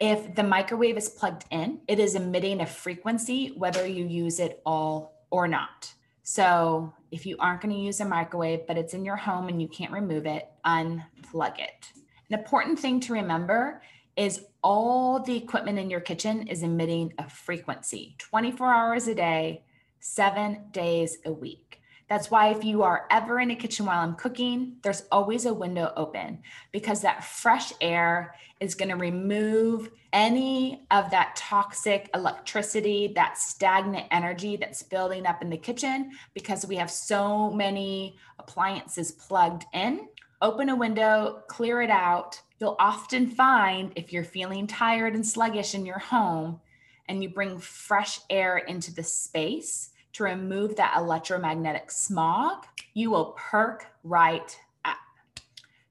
if 0.00 0.34
the 0.34 0.42
microwave 0.42 0.96
is 0.96 1.08
plugged 1.08 1.44
in, 1.50 1.80
it 1.88 1.98
is 1.98 2.14
emitting 2.14 2.60
a 2.60 2.66
frequency 2.66 3.54
whether 3.56 3.86
you 3.86 4.06
use 4.06 4.40
it 4.40 4.60
all 4.66 5.24
or 5.30 5.46
not. 5.46 5.92
So 6.22 6.92
if 7.10 7.26
you 7.26 7.36
aren't 7.38 7.60
going 7.60 7.74
to 7.74 7.80
use 7.80 8.00
a 8.00 8.04
microwave, 8.04 8.66
but 8.66 8.76
it's 8.76 8.94
in 8.94 9.04
your 9.04 9.16
home 9.16 9.48
and 9.48 9.60
you 9.60 9.68
can't 9.68 9.92
remove 9.92 10.26
it, 10.26 10.48
unplug 10.66 11.58
it. 11.58 11.92
An 12.30 12.38
important 12.38 12.78
thing 12.78 13.00
to 13.00 13.12
remember 13.12 13.82
is 14.16 14.44
all 14.62 15.20
the 15.20 15.36
equipment 15.36 15.78
in 15.78 15.90
your 15.90 16.00
kitchen 16.00 16.46
is 16.46 16.62
emitting 16.62 17.12
a 17.18 17.28
frequency 17.28 18.16
24 18.18 18.72
hours 18.72 19.08
a 19.08 19.14
day, 19.14 19.64
seven 20.00 20.62
days 20.70 21.18
a 21.24 21.32
week. 21.32 21.80
That's 22.08 22.30
why 22.30 22.48
if 22.48 22.64
you 22.64 22.82
are 22.82 23.06
ever 23.10 23.40
in 23.40 23.50
a 23.50 23.56
kitchen 23.56 23.86
while 23.86 24.00
I'm 24.00 24.14
cooking, 24.14 24.76
there's 24.82 25.04
always 25.10 25.46
a 25.46 25.54
window 25.54 25.92
open 25.96 26.40
because 26.70 27.00
that 27.00 27.24
fresh 27.24 27.72
air 27.80 28.34
is 28.60 28.74
going 28.74 28.90
to 28.90 28.96
remove 28.96 29.90
any 30.12 30.86
of 30.90 31.10
that 31.10 31.34
toxic 31.34 32.10
electricity, 32.14 33.12
that 33.16 33.38
stagnant 33.38 34.06
energy 34.10 34.56
that's 34.56 34.82
building 34.82 35.26
up 35.26 35.42
in 35.42 35.48
the 35.48 35.56
kitchen 35.56 36.12
because 36.34 36.66
we 36.66 36.76
have 36.76 36.90
so 36.90 37.50
many 37.50 38.16
appliances 38.38 39.10
plugged 39.10 39.64
in. 39.72 40.06
Open 40.42 40.68
a 40.68 40.76
window, 40.76 41.42
clear 41.48 41.80
it 41.80 41.90
out. 41.90 42.40
You'll 42.60 42.76
often 42.78 43.28
find 43.28 43.92
if 43.96 44.12
you're 44.12 44.24
feeling 44.24 44.66
tired 44.66 45.14
and 45.14 45.26
sluggish 45.26 45.74
in 45.74 45.84
your 45.84 45.98
home 45.98 46.60
and 47.08 47.22
you 47.22 47.28
bring 47.28 47.58
fresh 47.58 48.20
air 48.30 48.58
into 48.58 48.94
the 48.94 49.02
space, 49.02 49.90
to 50.14 50.24
remove 50.24 50.76
that 50.76 50.96
electromagnetic 50.96 51.90
smog, 51.90 52.66
you 52.94 53.10
will 53.10 53.36
perk 53.36 53.86
right 54.04 54.58
up. 54.84 54.96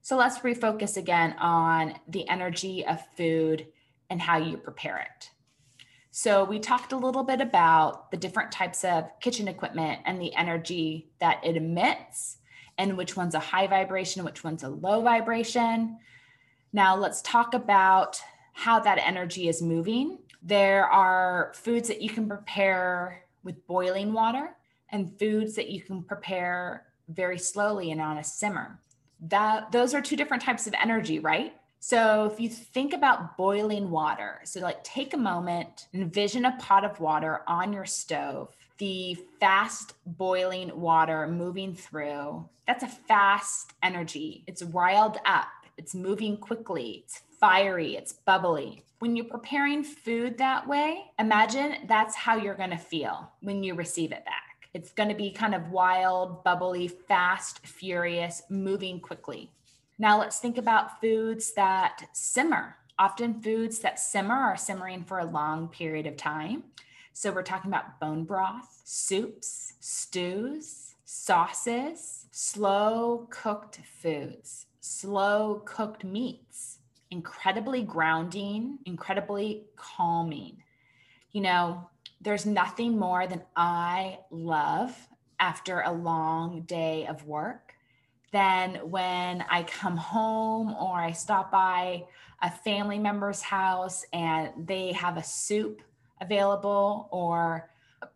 So 0.00 0.16
let's 0.16 0.38
refocus 0.38 0.96
again 0.96 1.34
on 1.38 1.94
the 2.08 2.26
energy 2.28 2.84
of 2.86 3.06
food 3.16 3.66
and 4.08 4.20
how 4.20 4.38
you 4.38 4.56
prepare 4.56 4.98
it. 4.98 5.30
So 6.10 6.44
we 6.44 6.58
talked 6.58 6.92
a 6.92 6.96
little 6.96 7.22
bit 7.22 7.40
about 7.40 8.10
the 8.10 8.16
different 8.16 8.50
types 8.50 8.82
of 8.82 9.04
kitchen 9.20 9.46
equipment 9.46 10.00
and 10.06 10.20
the 10.20 10.34
energy 10.34 11.10
that 11.20 11.44
it 11.44 11.56
emits 11.56 12.38
and 12.78 12.96
which 12.96 13.16
one's 13.16 13.34
a 13.34 13.40
high 13.40 13.66
vibration, 13.66 14.24
which 14.24 14.42
one's 14.42 14.62
a 14.62 14.68
low 14.68 15.02
vibration. 15.02 15.98
Now 16.74 16.96
let's 16.96 17.22
talk 17.22 17.54
about 17.54 18.20
how 18.52 18.80
that 18.80 18.98
energy 18.98 19.48
is 19.48 19.62
moving. 19.62 20.18
There 20.42 20.86
are 20.86 21.52
foods 21.54 21.86
that 21.86 22.02
you 22.02 22.10
can 22.10 22.26
prepare 22.26 23.22
with 23.44 23.64
boiling 23.68 24.12
water 24.12 24.56
and 24.88 25.16
foods 25.16 25.54
that 25.54 25.70
you 25.70 25.80
can 25.80 26.02
prepare 26.02 26.86
very 27.08 27.38
slowly 27.38 27.92
and 27.92 28.00
on 28.00 28.18
a 28.18 28.24
simmer. 28.24 28.80
That 29.20 29.70
those 29.70 29.94
are 29.94 30.02
two 30.02 30.16
different 30.16 30.42
types 30.42 30.66
of 30.66 30.74
energy, 30.82 31.20
right? 31.20 31.54
So 31.78 32.24
if 32.24 32.40
you 32.40 32.48
think 32.48 32.92
about 32.92 33.36
boiling 33.36 33.88
water, 33.88 34.40
so 34.42 34.58
like 34.58 34.82
take 34.82 35.14
a 35.14 35.18
moment, 35.18 35.86
envision 35.94 36.44
a 36.44 36.56
pot 36.58 36.84
of 36.84 36.98
water 36.98 37.42
on 37.46 37.72
your 37.72 37.86
stove, 37.86 38.56
the 38.78 39.16
fast 39.38 39.94
boiling 40.04 40.76
water 40.80 41.28
moving 41.28 41.72
through. 41.72 42.48
That's 42.66 42.82
a 42.82 42.88
fast 42.88 43.74
energy. 43.80 44.42
It's 44.48 44.64
riled 44.64 45.18
up, 45.24 45.46
it's 45.76 45.94
moving 45.94 46.36
quickly, 46.36 47.04
it's 47.04 47.22
fiery, 47.40 47.96
it's 47.96 48.12
bubbly. 48.12 48.84
When 49.00 49.16
you're 49.16 49.24
preparing 49.24 49.84
food 49.84 50.38
that 50.38 50.66
way, 50.66 51.04
imagine 51.18 51.86
that's 51.86 52.14
how 52.14 52.36
you're 52.36 52.54
going 52.54 52.70
to 52.70 52.76
feel 52.76 53.30
when 53.40 53.62
you 53.62 53.74
receive 53.74 54.12
it 54.12 54.24
back. 54.24 54.68
It's 54.72 54.92
going 54.92 55.08
to 55.08 55.14
be 55.14 55.30
kind 55.30 55.54
of 55.54 55.70
wild, 55.70 56.42
bubbly, 56.42 56.88
fast, 56.88 57.66
furious, 57.66 58.42
moving 58.48 59.00
quickly. 59.00 59.50
Now 59.98 60.18
let's 60.18 60.38
think 60.40 60.58
about 60.58 61.00
foods 61.00 61.52
that 61.54 62.08
simmer. 62.12 62.76
Often 62.98 63.42
foods 63.42 63.80
that 63.80 63.98
simmer 63.98 64.34
are 64.34 64.56
simmering 64.56 65.04
for 65.04 65.18
a 65.18 65.24
long 65.24 65.68
period 65.68 66.06
of 66.06 66.16
time. 66.16 66.64
So 67.12 67.30
we're 67.30 67.42
talking 67.42 67.70
about 67.70 68.00
bone 68.00 68.24
broth, 68.24 68.80
soups, 68.84 69.74
stews, 69.80 70.94
sauces, 71.04 72.26
slow 72.32 73.28
cooked 73.30 73.78
foods, 74.00 74.63
slow 74.84 75.62
cooked 75.64 76.04
meats, 76.04 76.80
incredibly 77.10 77.80
grounding, 77.80 78.78
incredibly 78.84 79.64
calming. 79.76 80.62
You 81.32 81.40
know, 81.40 81.88
there's 82.20 82.44
nothing 82.44 82.98
more 82.98 83.26
than 83.26 83.40
I 83.56 84.18
love 84.30 84.94
after 85.40 85.80
a 85.80 85.90
long 85.90 86.62
day 86.66 87.06
of 87.06 87.24
work 87.24 87.74
than 88.30 88.74
when 88.90 89.42
I 89.50 89.62
come 89.62 89.96
home 89.96 90.74
or 90.74 90.98
I 90.98 91.12
stop 91.12 91.50
by 91.50 92.04
a 92.42 92.50
family 92.50 92.98
member's 92.98 93.40
house 93.40 94.04
and 94.12 94.50
they 94.66 94.92
have 94.92 95.16
a 95.16 95.22
soup 95.22 95.80
available 96.20 97.08
or 97.10 97.70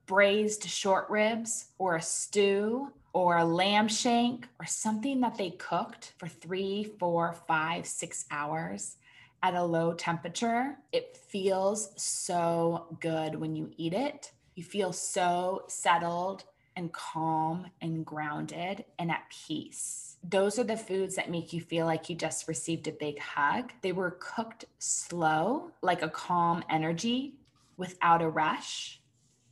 braised 0.04 0.68
short 0.68 1.08
ribs 1.08 1.68
or 1.78 1.96
a 1.96 2.02
stew 2.02 2.92
or 3.12 3.38
a 3.38 3.44
lamb 3.44 3.88
shank 3.88 4.48
or 4.60 4.66
something 4.66 5.20
that 5.20 5.36
they 5.36 5.50
cooked 5.50 6.12
for 6.18 6.28
three, 6.28 6.84
four, 6.98 7.34
five, 7.46 7.86
six 7.86 8.26
hours 8.30 8.96
at 9.42 9.54
a 9.54 9.62
low 9.62 9.94
temperature. 9.94 10.76
It 10.92 11.16
feels 11.16 11.90
so 11.96 12.96
good 13.00 13.34
when 13.34 13.54
you 13.56 13.70
eat 13.76 13.94
it. 13.94 14.32
You 14.54 14.64
feel 14.64 14.92
so 14.92 15.64
settled 15.68 16.44
and 16.76 16.92
calm 16.92 17.66
and 17.80 18.04
grounded 18.06 18.84
and 18.98 19.10
at 19.10 19.30
peace. 19.30 20.16
Those 20.22 20.58
are 20.58 20.64
the 20.64 20.76
foods 20.76 21.16
that 21.16 21.30
make 21.30 21.52
you 21.52 21.60
feel 21.60 21.86
like 21.86 22.08
you 22.08 22.16
just 22.16 22.48
received 22.48 22.88
a 22.88 22.92
big 22.92 23.18
hug. 23.18 23.72
They 23.82 23.92
were 23.92 24.16
cooked 24.20 24.64
slow, 24.78 25.70
like 25.82 26.02
a 26.02 26.08
calm 26.08 26.62
energy 26.70 27.34
without 27.76 28.22
a 28.22 28.28
rush. 28.28 29.00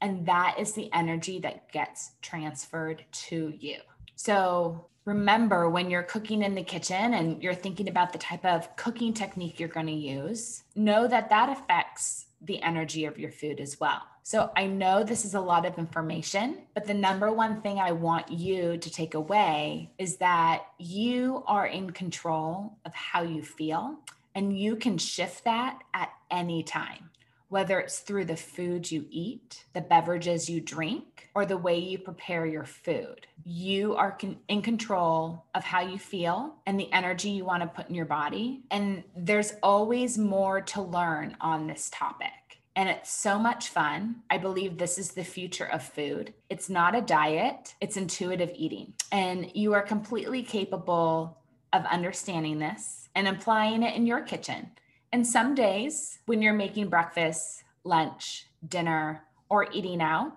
And 0.01 0.27
that 0.27 0.57
is 0.59 0.73
the 0.73 0.93
energy 0.93 1.39
that 1.41 1.71
gets 1.73 2.13
transferred 2.23 3.05
to 3.13 3.53
you. 3.59 3.79
So 4.15 4.87
remember 5.05 5.71
when 5.71 5.91
you're 5.91 6.03
cooking 6.03 6.43
in 6.43 6.55
the 6.55 6.63
kitchen 6.63 7.15
and 7.15 7.43
you're 7.43 7.55
thinking 7.55 7.89
about 7.89 8.13
the 8.13 8.19
type 8.19 8.45
of 8.45 8.75
cooking 8.77 9.15
technique 9.15 9.59
you're 9.59 9.69
going 9.69 9.87
to 9.87 9.93
use, 9.93 10.65
know 10.75 11.07
that 11.07 11.31
that 11.31 11.49
affects 11.49 12.27
the 12.43 12.61
energy 12.63 13.05
of 13.05 13.19
your 13.19 13.31
food 13.31 13.61
as 13.61 13.81
well. 13.81 14.03
So 14.23 14.51
I 14.57 14.67
know 14.67 15.05
this 15.05 15.25
is 15.25 15.35
a 15.35 15.41
lot 15.41 15.65
of 15.65 15.79
information, 15.79 16.63
but 16.75 16.85
the 16.85 16.95
number 16.95 17.33
one 17.33 17.61
thing 17.61 17.79
I 17.79 17.93
want 17.93 18.31
you 18.31 18.77
to 18.77 18.91
take 18.91 19.15
away 19.15 19.93
is 19.99 20.17
that 20.17 20.65
you 20.79 21.45
are 21.47 21.67
in 21.67 21.91
control 21.91 22.77
of 22.85 22.93
how 22.93 23.23
you 23.23 23.43
feel 23.43 23.99
and 24.35 24.59
you 24.59 24.75
can 24.77 24.99
shift 24.99 25.45
that 25.45 25.79
at 25.95 26.11
any 26.31 26.65
time 26.65 27.11
whether 27.49 27.79
it's 27.79 28.01
through 28.01 28.25
the 28.25 28.37
food 28.37 28.91
you 28.91 29.07
eat, 29.11 29.65
the 29.73 29.81
beverages 29.81 30.51
you 30.51 30.61
drink, 30.61 31.29
or 31.35 31.47
the 31.47 31.57
way 31.57 31.79
you 31.79 31.99
prepare 31.99 32.47
your 32.47 32.65
food. 32.65 33.27
You 33.45 33.95
are 33.95 34.13
con- 34.13 34.39
in 34.49 34.63
control 34.63 35.45
of 35.55 35.65
how 35.65 35.81
you 35.81 35.99
feel 35.99 36.57
and 36.67 36.79
the 36.79 36.93
energy 36.93 37.31
you 37.31 37.45
want 37.45 37.63
to 37.63 37.69
put 37.69 37.89
in 37.89 37.95
your 37.95 38.07
body. 38.07 38.63
And 38.71 39.05
there's 39.17 39.53
always 39.63 40.19
more 40.19 40.61
to 40.63 40.83
learn 40.83 41.37
on 41.41 41.67
this 41.67 41.89
topic. 41.93 42.31
And 42.75 42.91
it's 42.91 43.11
so 43.11 43.39
much 43.39 43.69
fun. 43.69 44.17
I 44.29 44.37
believe 44.37 44.77
this 44.77 44.99
is 44.99 45.13
the 45.13 45.25
future 45.25 45.65
of 45.65 45.83
food. 45.83 46.35
It's 46.51 46.69
not 46.69 46.95
a 46.95 47.01
diet, 47.01 47.75
it's 47.81 47.97
intuitive 47.97 48.53
eating. 48.55 48.93
And 49.11 49.51
you 49.55 49.73
are 49.73 49.83
completely 49.83 50.43
capable 50.43 51.39
of 51.73 51.87
understanding 51.87 52.59
this 52.59 53.09
and 53.15 53.29
applying 53.29 53.83
it 53.83 53.95
in 53.95 54.07
your 54.07 54.21
kitchen. 54.21 54.71
And 55.13 55.27
some 55.27 55.55
days 55.55 56.19
when 56.27 56.43
you're 56.43 56.53
making 56.53 56.89
breakfast, 56.89 57.65
lunch, 57.85 58.47
dinner, 58.69 59.23
or 59.49 59.71
eating 59.73 60.03
out, 60.03 60.33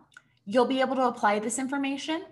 you'll 0.45 0.65
be 0.65 0.81
able 0.81 0.95
to 0.95 1.07
apply 1.07 1.39
this 1.39 1.59
information. 1.59 2.23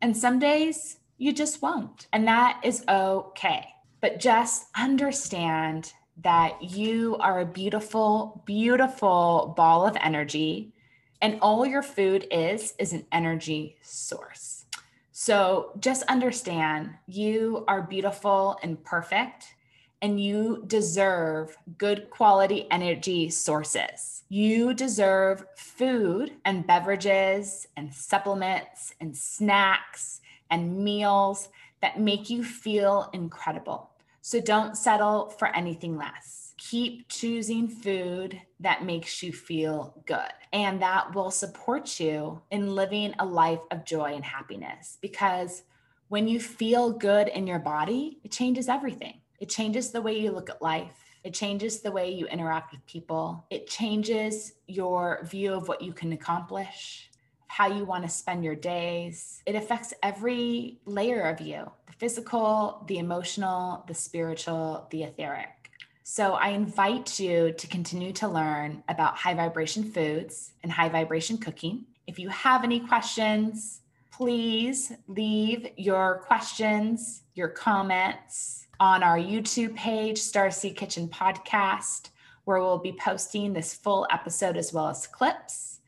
And 0.00 0.16
some 0.16 0.38
days 0.38 0.98
you 1.18 1.32
just 1.32 1.62
won't. 1.62 2.06
And 2.12 2.26
that 2.26 2.60
is 2.64 2.84
okay. 2.88 3.68
But 4.00 4.18
just 4.18 4.66
understand 4.76 5.92
that 6.22 6.62
you 6.62 7.16
are 7.18 7.40
a 7.40 7.46
beautiful, 7.46 8.42
beautiful 8.44 9.54
ball 9.56 9.86
of 9.86 9.96
energy. 10.00 10.72
And 11.20 11.38
all 11.40 11.64
your 11.64 11.82
food 11.82 12.26
is, 12.30 12.74
is 12.78 12.92
an 12.92 13.06
energy 13.12 13.76
source. 13.82 14.64
So 15.12 15.72
just 15.78 16.02
understand 16.04 16.90
you 17.06 17.64
are 17.68 17.82
beautiful 17.82 18.58
and 18.62 18.82
perfect 18.82 19.54
and 20.02 20.20
you 20.20 20.64
deserve 20.66 21.56
good 21.78 22.10
quality 22.10 22.66
energy 22.72 23.30
sources. 23.30 24.24
You 24.28 24.74
deserve 24.74 25.46
food 25.56 26.32
and 26.44 26.66
beverages 26.66 27.68
and 27.76 27.94
supplements 27.94 28.92
and 29.00 29.16
snacks 29.16 30.20
and 30.50 30.84
meals 30.84 31.48
that 31.80 32.00
make 32.00 32.28
you 32.28 32.42
feel 32.42 33.10
incredible. 33.12 33.90
So 34.22 34.40
don't 34.40 34.76
settle 34.76 35.30
for 35.30 35.48
anything 35.48 35.96
less. 35.96 36.54
Keep 36.58 37.08
choosing 37.08 37.68
food 37.68 38.40
that 38.60 38.84
makes 38.84 39.22
you 39.22 39.32
feel 39.32 40.02
good 40.06 40.32
and 40.52 40.82
that 40.82 41.14
will 41.14 41.30
support 41.30 41.98
you 41.98 42.42
in 42.50 42.74
living 42.74 43.14
a 43.18 43.24
life 43.24 43.60
of 43.70 43.84
joy 43.84 44.14
and 44.14 44.24
happiness 44.24 44.98
because 45.00 45.62
when 46.08 46.28
you 46.28 46.38
feel 46.38 46.92
good 46.92 47.28
in 47.28 47.46
your 47.46 47.58
body, 47.58 48.18
it 48.22 48.30
changes 48.30 48.68
everything 48.68 49.21
it 49.42 49.48
changes 49.48 49.90
the 49.90 50.00
way 50.00 50.16
you 50.16 50.30
look 50.30 50.50
at 50.50 50.62
life. 50.62 50.94
It 51.24 51.34
changes 51.34 51.80
the 51.80 51.90
way 51.90 52.12
you 52.12 52.26
interact 52.26 52.70
with 52.70 52.86
people. 52.86 53.44
It 53.50 53.66
changes 53.66 54.52
your 54.68 55.24
view 55.24 55.52
of 55.52 55.66
what 55.66 55.82
you 55.82 55.92
can 55.92 56.12
accomplish, 56.12 57.10
how 57.48 57.66
you 57.66 57.84
want 57.84 58.04
to 58.04 58.08
spend 58.08 58.44
your 58.44 58.54
days. 58.54 59.42
It 59.44 59.56
affects 59.56 59.92
every 60.00 60.78
layer 60.84 61.22
of 61.22 61.40
you 61.40 61.68
the 61.88 61.92
physical, 61.94 62.84
the 62.86 62.98
emotional, 62.98 63.84
the 63.88 63.94
spiritual, 63.94 64.86
the 64.92 65.02
etheric. 65.02 65.72
So 66.04 66.34
I 66.34 66.50
invite 66.50 67.18
you 67.18 67.50
to 67.50 67.66
continue 67.66 68.12
to 68.12 68.28
learn 68.28 68.84
about 68.88 69.16
high 69.16 69.34
vibration 69.34 69.82
foods 69.82 70.52
and 70.62 70.70
high 70.70 70.88
vibration 70.88 71.36
cooking. 71.36 71.86
If 72.06 72.16
you 72.20 72.28
have 72.28 72.62
any 72.62 72.78
questions, 72.78 73.80
please 74.12 74.92
leave 75.08 75.66
your 75.76 76.22
questions, 76.28 77.24
your 77.34 77.48
comments 77.48 78.61
on 78.82 79.04
our 79.04 79.16
YouTube 79.16 79.76
page, 79.76 80.18
Starseed 80.18 80.74
Kitchen 80.74 81.06
Podcast, 81.06 82.08
where 82.46 82.58
we'll 82.58 82.78
be 82.78 82.98
posting 82.98 83.52
this 83.52 83.72
full 83.72 84.08
episode 84.10 84.56
as 84.56 84.72
well 84.72 84.88
as 84.88 85.06
clips. 85.06 85.78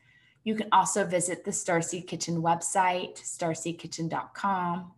You 0.45 0.55
can 0.55 0.69
also 0.71 1.03
visit 1.05 1.43
the 1.43 1.51
Starseed 1.51 2.07
Kitchen 2.07 2.41
website, 2.41 3.17
starseedkitchen.com. 3.21 4.93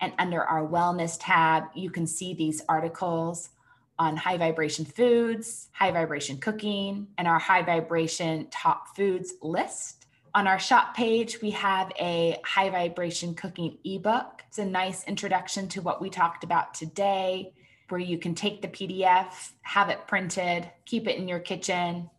And 0.00 0.12
under 0.20 0.44
our 0.44 0.64
wellness 0.64 1.18
tab, 1.20 1.64
you 1.74 1.90
can 1.90 2.06
see 2.06 2.32
these 2.32 2.62
articles 2.68 3.50
on 3.98 4.16
high 4.16 4.36
vibration 4.36 4.84
foods, 4.84 5.68
high 5.72 5.90
vibration 5.90 6.36
cooking, 6.36 7.08
and 7.18 7.26
our 7.26 7.40
high 7.40 7.62
vibration 7.62 8.46
top 8.52 8.94
foods 8.94 9.34
list. 9.42 10.06
On 10.32 10.46
our 10.46 10.60
shop 10.60 10.94
page, 10.94 11.42
we 11.42 11.50
have 11.50 11.90
a 11.98 12.38
high 12.44 12.70
vibration 12.70 13.34
cooking 13.34 13.78
ebook. 13.84 14.41
It's 14.52 14.58
a 14.58 14.66
nice 14.66 15.04
introduction 15.04 15.66
to 15.68 15.80
what 15.80 16.02
we 16.02 16.10
talked 16.10 16.44
about 16.44 16.74
today, 16.74 17.54
where 17.88 17.98
you 17.98 18.18
can 18.18 18.34
take 18.34 18.60
the 18.60 18.68
PDF, 18.68 19.52
have 19.62 19.88
it 19.88 20.06
printed, 20.06 20.70
keep 20.84 21.08
it 21.08 21.16
in 21.16 21.26
your 21.26 21.38
kitchen, 21.38 22.10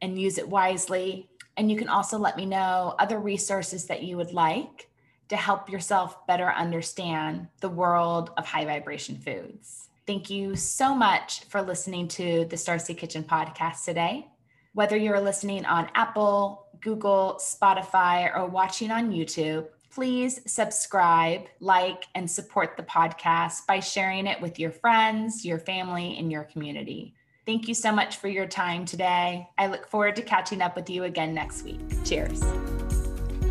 and 0.00 0.18
use 0.18 0.38
it 0.38 0.48
wisely. 0.48 1.28
And 1.58 1.70
you 1.70 1.76
can 1.76 1.90
also 1.90 2.16
let 2.16 2.38
me 2.38 2.46
know 2.46 2.94
other 2.98 3.18
resources 3.18 3.84
that 3.88 4.02
you 4.02 4.16
would 4.16 4.32
like 4.32 4.88
to 5.28 5.36
help 5.36 5.68
yourself 5.68 6.26
better 6.26 6.50
understand 6.50 7.48
the 7.60 7.68
world 7.68 8.30
of 8.38 8.46
high 8.46 8.64
vibration 8.64 9.18
foods. 9.18 9.90
Thank 10.06 10.30
you 10.30 10.56
so 10.56 10.94
much 10.94 11.44
for 11.50 11.60
listening 11.60 12.08
to 12.08 12.46
the 12.46 12.56
Starseed 12.56 12.96
Kitchen 12.96 13.24
podcast 13.24 13.84
today. 13.84 14.28
Whether 14.72 14.96
you're 14.96 15.20
listening 15.20 15.66
on 15.66 15.90
Apple, 15.94 16.64
Google, 16.80 17.38
Spotify, 17.38 18.34
or 18.34 18.46
watching 18.46 18.90
on 18.90 19.12
YouTube, 19.12 19.66
please 19.94 20.40
subscribe, 20.46 21.42
like, 21.60 22.06
and 22.14 22.28
support 22.28 22.76
the 22.76 22.82
podcast 22.82 23.66
by 23.66 23.78
sharing 23.78 24.26
it 24.26 24.40
with 24.40 24.58
your 24.58 24.72
friends, 24.72 25.44
your 25.44 25.58
family, 25.58 26.16
and 26.18 26.32
your 26.32 26.42
community. 26.44 27.14
Thank 27.46 27.68
you 27.68 27.74
so 27.74 27.92
much 27.92 28.16
for 28.16 28.26
your 28.28 28.46
time 28.46 28.86
today. 28.86 29.48
I 29.56 29.68
look 29.68 29.86
forward 29.86 30.16
to 30.16 30.22
catching 30.22 30.62
up 30.62 30.74
with 30.74 30.90
you 30.90 31.04
again 31.04 31.32
next 31.32 31.62
week. 31.62 31.80
Cheers. 32.04 32.42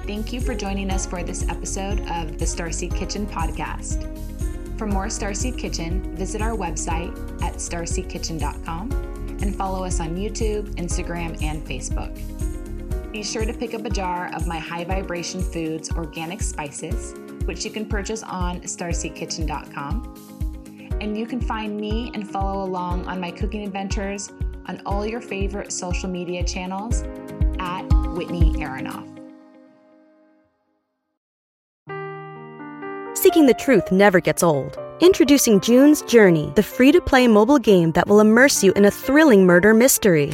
Thank 0.05 0.33
you 0.33 0.41
for 0.41 0.53
joining 0.53 0.91
us 0.91 1.05
for 1.05 1.23
this 1.23 1.47
episode 1.47 2.01
of 2.09 2.37
the 2.37 2.45
Starseed 2.45 2.93
Kitchen 2.93 3.25
podcast. 3.25 4.09
For 4.77 4.85
more 4.85 5.05
Starseed 5.05 5.57
Kitchen, 5.57 6.13
visit 6.15 6.41
our 6.41 6.57
website 6.57 7.15
at 7.41 7.55
starseedkitchen.com 7.55 8.91
and 9.41 9.55
follow 9.55 9.85
us 9.85 10.01
on 10.01 10.17
YouTube, 10.17 10.75
Instagram, 10.75 11.41
and 11.41 11.65
Facebook. 11.65 12.52
Be 13.13 13.21
sure 13.21 13.45
to 13.45 13.53
pick 13.53 13.75
up 13.75 13.85
a 13.85 13.91
jar 13.91 14.31
of 14.33 14.47
my 14.47 14.57
high 14.57 14.85
vibration 14.85 15.39
foods 15.39 15.91
organic 15.91 16.41
spices, 16.41 17.13
which 17.45 17.63
you 17.63 17.69
can 17.69 17.85
purchase 17.85 18.23
on 18.23 18.61
starseedkitchen.com. 18.61 20.97
And 20.99 21.15
you 21.15 21.27
can 21.27 21.39
find 21.39 21.77
me 21.77 22.09
and 22.15 22.27
follow 22.27 22.65
along 22.65 23.05
on 23.05 23.21
my 23.21 23.29
cooking 23.29 23.63
adventures 23.63 24.31
on 24.65 24.81
all 24.87 25.05
your 25.05 25.21
favorite 25.21 25.71
social 25.71 26.09
media 26.09 26.43
channels 26.43 27.03
at 27.59 27.83
Whitney 28.15 28.53
Aronoff. 28.53 29.07
Seeking 33.15 33.45
the 33.45 33.53
truth 33.53 33.91
never 33.91 34.19
gets 34.19 34.41
old. 34.41 34.79
Introducing 35.01 35.59
June's 35.59 36.01
Journey, 36.01 36.51
the 36.55 36.63
free 36.63 36.91
to 36.91 36.99
play 36.99 37.27
mobile 37.27 37.59
game 37.59 37.91
that 37.91 38.07
will 38.07 38.21
immerse 38.21 38.63
you 38.63 38.73
in 38.73 38.85
a 38.85 38.91
thrilling 38.91 39.45
murder 39.45 39.73
mystery. 39.73 40.33